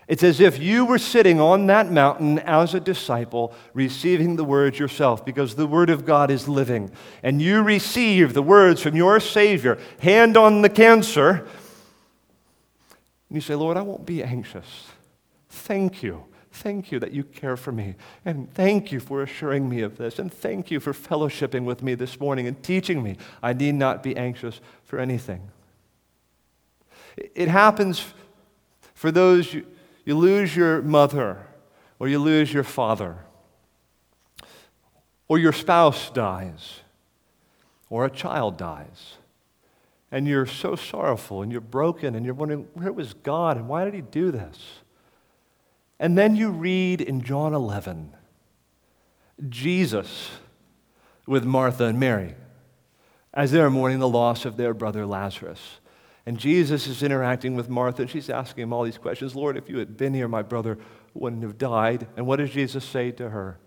[0.07, 4.79] It's as if you were sitting on that mountain as a disciple, receiving the words
[4.79, 6.91] yourself, because the Word of God is living.
[7.21, 11.47] And you receive the words from your Savior, hand on the cancer.
[13.29, 14.87] And you say, Lord, I won't be anxious.
[15.49, 16.25] Thank you.
[16.53, 17.95] Thank you that you care for me.
[18.23, 20.19] And thank you for assuring me of this.
[20.19, 24.03] And thank you for fellowshipping with me this morning and teaching me I need not
[24.03, 25.49] be anxious for anything.
[27.17, 28.05] It happens
[28.93, 29.65] for those you,
[30.05, 31.47] you lose your mother
[32.03, 33.15] or you lose your father,
[35.29, 36.81] or your spouse dies,
[37.89, 39.15] or a child dies,
[40.11, 43.85] and you're so sorrowful and you're broken and you're wondering, where was God and why
[43.85, 44.57] did He do this?
[46.03, 48.13] And then you read in John 11,
[49.47, 50.31] Jesus
[51.25, 52.35] with Martha and Mary
[53.33, 55.79] as they're mourning the loss of their brother Lazarus.
[56.25, 59.69] And Jesus is interacting with Martha, and she's asking him all these questions Lord, if
[59.69, 60.77] you had been here, my brother
[61.13, 62.05] wouldn't have died.
[62.17, 63.57] And what does Jesus say to her?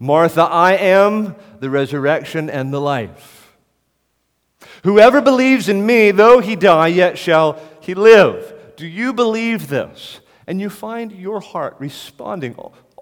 [0.00, 3.56] Martha, I am the resurrection and the life.
[4.82, 8.54] Whoever believes in me, though he die, yet shall he live.
[8.76, 10.18] Do you believe this?
[10.48, 12.56] And you find your heart responding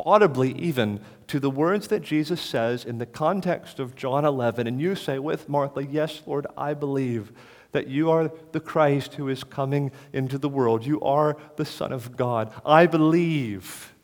[0.04, 4.66] audibly, even to the words that Jesus says in the context of John 11.
[4.66, 7.30] And you say with Martha, Yes, Lord, I believe
[7.70, 10.84] that you are the Christ who is coming into the world.
[10.84, 12.52] You are the Son of God.
[12.66, 13.94] I believe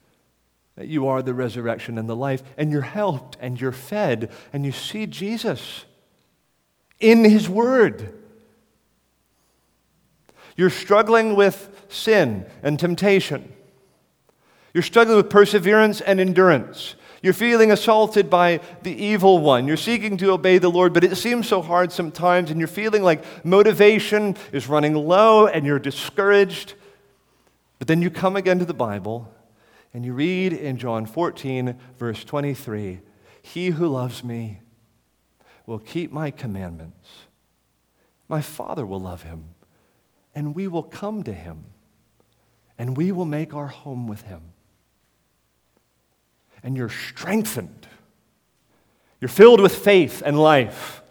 [0.76, 4.64] that you are the resurrection and the life, and you're helped and you're fed, and
[4.64, 5.84] you see Jesus
[7.00, 8.21] in His Word.
[10.56, 13.52] You're struggling with sin and temptation.
[14.74, 16.94] You're struggling with perseverance and endurance.
[17.22, 19.68] You're feeling assaulted by the evil one.
[19.68, 23.02] You're seeking to obey the Lord, but it seems so hard sometimes, and you're feeling
[23.02, 26.74] like motivation is running low and you're discouraged.
[27.78, 29.32] But then you come again to the Bible
[29.94, 33.00] and you read in John 14, verse 23
[33.42, 34.60] He who loves me
[35.66, 37.08] will keep my commandments.
[38.28, 39.51] My Father will love him,
[40.34, 41.64] and we will come to him,
[42.78, 44.52] and we will make our home with him
[46.62, 47.86] and you're strengthened.
[49.20, 51.02] You're filled with faith and life.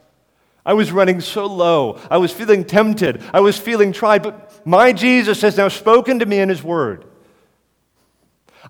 [0.65, 1.99] I was running so low.
[2.09, 3.24] I was feeling tempted.
[3.34, 7.05] I was feeling tried, but my Jesus has now spoken to me in His Word.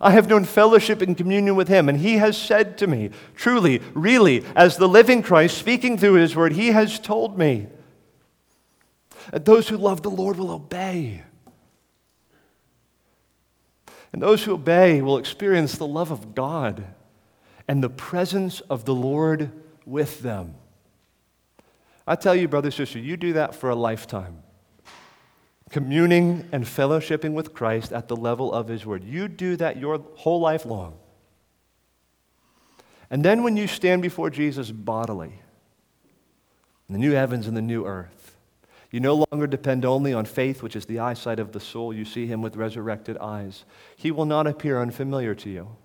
[0.00, 3.80] I have known fellowship and communion with Him, and He has said to me, truly,
[3.94, 7.66] really, as the living Christ speaking through His Word, He has told me
[9.30, 11.22] that those who love the Lord will obey.
[14.12, 16.84] And those who obey will experience the love of God
[17.66, 19.50] and the presence of the Lord
[19.86, 20.54] with them.
[22.06, 24.42] I tell you, brother, sister, you do that for a lifetime.
[25.70, 29.04] Communing and fellowshipping with Christ at the level of His Word.
[29.04, 30.98] You do that your whole life long.
[33.08, 35.40] And then when you stand before Jesus bodily,
[36.88, 38.21] in the new heavens and the new earth,
[38.92, 41.94] you no longer depend only on faith, which is the eyesight of the soul.
[41.94, 43.64] You see him with resurrected eyes.
[43.96, 45.76] He will not appear unfamiliar to you.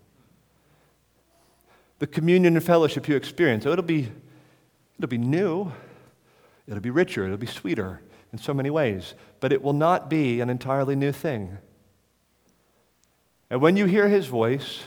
[2.00, 4.12] The communion and fellowship you experience, oh, it'll be,
[4.98, 5.72] it'll be new,
[6.68, 8.02] it'll be richer, it'll be sweeter
[8.34, 11.58] in so many ways, but it will not be an entirely new thing.
[13.50, 14.84] And when you hear his voice,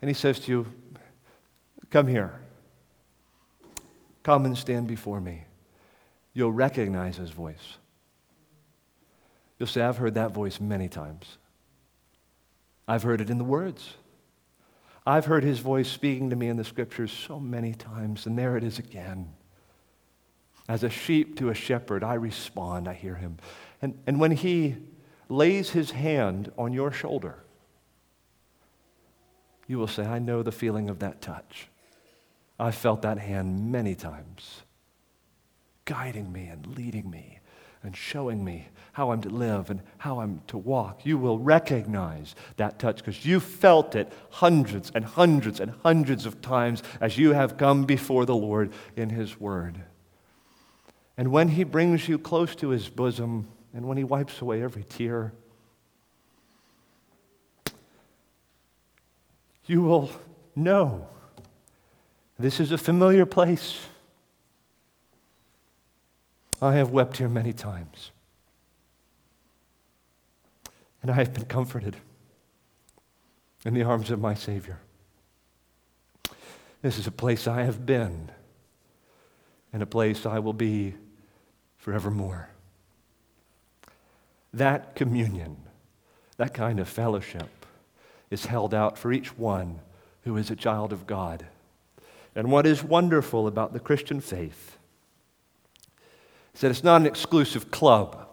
[0.00, 0.66] and he says to you,
[1.90, 2.40] Come here,
[4.22, 5.44] come and stand before me
[6.38, 7.78] you'll recognize his voice.
[9.58, 11.36] You'll say, I've heard that voice many times.
[12.86, 13.94] I've heard it in the words.
[15.04, 18.56] I've heard his voice speaking to me in the scriptures so many times, and there
[18.56, 19.30] it is again.
[20.68, 23.38] As a sheep to a shepherd, I respond, I hear him.
[23.82, 24.76] And, and when he
[25.28, 27.42] lays his hand on your shoulder,
[29.66, 31.66] you will say, I know the feeling of that touch.
[32.60, 34.62] I've felt that hand many times
[35.88, 37.40] guiding me and leading me
[37.82, 41.06] and showing me how I'm to live and how I'm to walk.
[41.06, 46.42] You will recognize that touch because you felt it hundreds and hundreds and hundreds of
[46.42, 49.80] times as you have come before the Lord in His Word.
[51.16, 54.84] And when He brings you close to His bosom and when He wipes away every
[54.84, 55.32] tear,
[59.64, 60.10] you will
[60.54, 61.08] know
[62.38, 63.80] this is a familiar place.
[66.60, 68.10] I have wept here many times.
[71.02, 71.96] And I have been comforted
[73.64, 74.78] in the arms of my Savior.
[76.82, 78.30] This is a place I have been,
[79.72, 80.94] and a place I will be
[81.76, 82.48] forevermore.
[84.52, 85.56] That communion,
[86.36, 87.66] that kind of fellowship,
[88.30, 89.80] is held out for each one
[90.22, 91.46] who is a child of God.
[92.34, 94.77] And what is wonderful about the Christian faith
[96.60, 98.26] that it's not an exclusive club.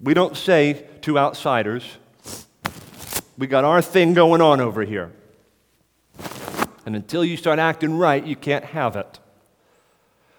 [0.00, 1.84] We don't say to outsiders,
[3.38, 5.12] we got our thing going on over here.
[6.84, 9.18] And until you start acting right, you can't have it.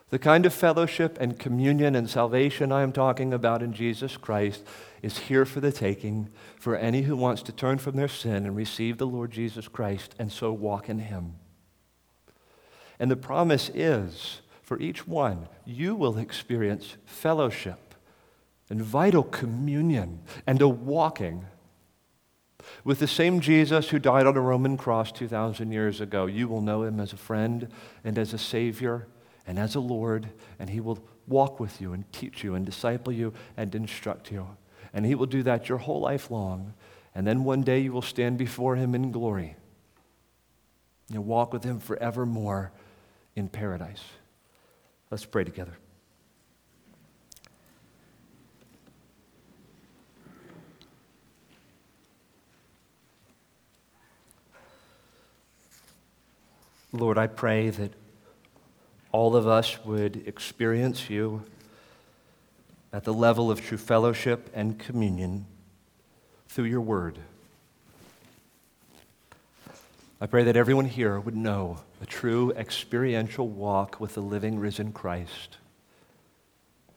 [0.09, 4.63] The kind of fellowship and communion and salvation I am talking about in Jesus Christ
[5.01, 8.55] is here for the taking for any who wants to turn from their sin and
[8.55, 11.35] receive the Lord Jesus Christ and so walk in Him.
[12.99, 17.95] And the promise is for each one, you will experience fellowship
[18.69, 21.45] and vital communion and a walking
[22.83, 26.25] with the same Jesus who died on a Roman cross 2,000 years ago.
[26.25, 27.69] You will know Him as a friend
[28.03, 29.07] and as a Savior
[29.45, 30.29] and as a Lord,
[30.59, 34.47] and He will walk with you and teach you and disciple you and instruct you.
[34.93, 36.73] And He will do that your whole life long.
[37.15, 39.55] And then one day you will stand before Him in glory.
[41.09, 42.73] You'll walk with Him forevermore
[43.37, 44.03] in paradise.
[45.11, 45.77] Let's pray together.
[56.91, 57.91] Lord, I pray that
[59.11, 61.43] all of us would experience you
[62.91, 65.45] at the level of true fellowship and communion
[66.47, 67.19] through your word.
[70.19, 74.91] I pray that everyone here would know a true experiential walk with the living, risen
[74.91, 75.57] Christ.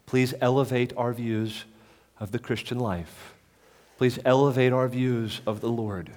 [0.06, 1.64] Please elevate our views
[2.18, 3.34] of the Christian life.
[3.98, 6.10] Please elevate our views of the Lord.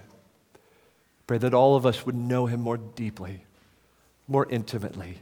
[1.28, 3.46] Pray that all of us would know him more deeply,
[4.28, 5.20] more intimately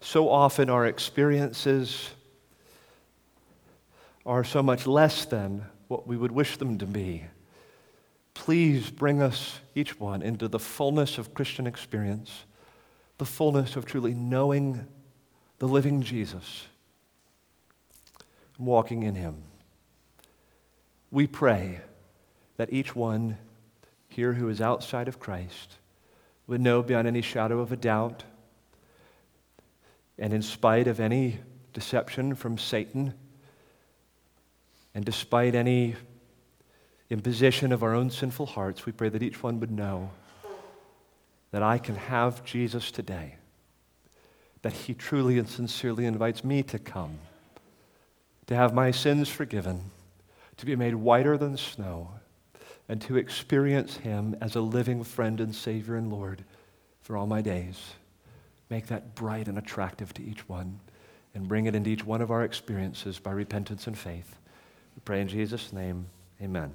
[0.00, 2.10] so often our experiences
[4.24, 7.24] are so much less than what we would wish them to be.
[8.34, 12.44] Please bring us, each one, into the fullness of Christian experience,
[13.18, 14.86] the fullness of truly knowing
[15.58, 16.66] the living Jesus,
[18.58, 19.42] walking in Him.
[21.10, 21.80] We pray
[22.56, 23.36] that each one
[24.08, 25.76] here who is outside of Christ
[26.46, 28.24] would know beyond any shadow of a doubt
[30.18, 31.38] and in spite of any
[31.72, 33.14] deception from Satan,
[34.94, 35.96] and despite any
[37.10, 40.10] imposition of our own sinful hearts, we pray that each one would know
[41.50, 43.34] that I can have Jesus today,
[44.62, 47.18] that he truly and sincerely invites me to come,
[48.46, 49.90] to have my sins forgiven,
[50.56, 52.10] to be made whiter than snow,
[52.88, 56.44] and to experience him as a living friend and Savior and Lord
[57.02, 57.94] for all my days.
[58.68, 60.78] Make that bright and attractive to each one
[61.34, 64.36] and bring it into each one of our experiences by repentance and faith.
[64.96, 66.06] We pray in Jesus' name,
[66.42, 66.72] amen.